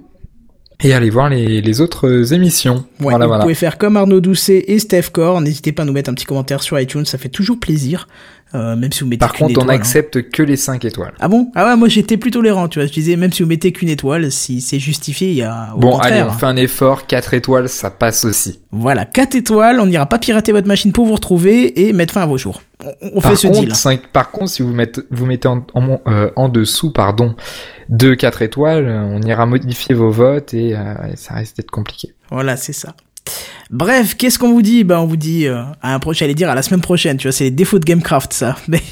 [0.83, 2.77] et aller voir les, les autres émissions.
[3.01, 3.43] Ouais, voilà, vous voilà.
[3.43, 5.43] pouvez faire comme Arnaud Doucet et Steph Core.
[5.43, 8.09] N'hésitez pas à nous mettre un petit commentaire sur iTunes, ça fait toujours plaisir.
[8.55, 9.73] Euh, même si vous mettez Par contre, on étoile, hein.
[9.73, 11.15] n'accepte que les 5 étoiles.
[11.21, 11.51] Ah bon?
[11.55, 12.87] Ah ouais, moi j'étais plus tolérant, tu vois.
[12.87, 15.71] Je disais, même si vous mettez qu'une étoile, si c'est justifié, il y a.
[15.75, 16.13] Au Bon, contraire.
[16.13, 18.61] allez, on fait un effort, 4 étoiles, ça passe aussi.
[18.71, 22.23] Voilà, 4 étoiles, on n'ira pas pirater votre machine pour vous retrouver et mettre fin
[22.23, 22.61] à vos jours.
[22.85, 23.75] On, on Par fait ce contre, deal.
[23.75, 27.35] 5, par contre, si vous mettez, vous mettez en, en, euh, en dessous, pardon,
[27.89, 32.13] de 4 étoiles, on ira modifier vos votes et, euh, et ça risque d'être compliqué.
[32.31, 32.95] Voilà, c'est ça.
[33.73, 34.85] Bref, qu'est-ce qu'on vous dit?
[34.85, 37.17] Bah, on vous dit euh, à un prochain, j'allais dire à la semaine prochaine.
[37.17, 38.57] Tu vois, c'est les défauts de Gamecraft, ça.
[38.69, 38.83] Mais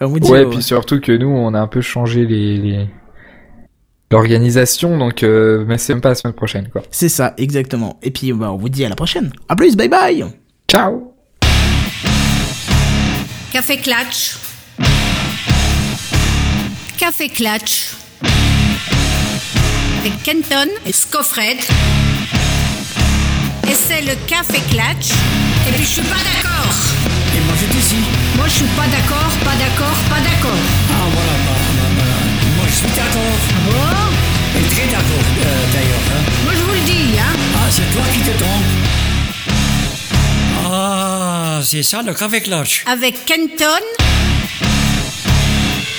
[0.00, 0.30] on vous dit.
[0.30, 2.86] Ouais, euh, puis surtout que nous, on a un peu changé les, les...
[4.10, 6.82] l'organisation, donc euh, mais c'est même pas la semaine prochaine, quoi.
[6.90, 7.98] c'est ça, exactement.
[8.02, 9.30] Et puis, bah, on vous dit à la prochaine.
[9.48, 10.24] À plus, bye bye.
[10.68, 11.12] Ciao
[13.52, 14.36] Café Clatch.
[16.96, 17.94] Café Clatch.
[20.00, 21.58] Avec Kenton et Scoffred.
[23.92, 25.10] C'est le Café Clatch.
[25.68, 26.72] Et puis je suis pas d'accord.
[27.36, 27.96] Et moi j'étais ici.
[28.36, 30.58] Moi je suis pas d'accord, pas d'accord, pas d'accord.
[30.92, 32.04] Ah voilà, bah, bah, bah,
[32.56, 33.36] moi je suis d'accord.
[33.66, 36.06] Bon, Et très d'accord euh, d'ailleurs.
[36.14, 36.22] hein.
[36.44, 37.34] moi je vous le dis, hein.
[37.56, 38.72] Ah, c'est toi qui te trompes.
[40.72, 42.84] Ah, c'est ça le café clutch.
[42.86, 43.82] Avec Kenton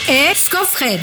[0.08, 1.02] et Scoffred.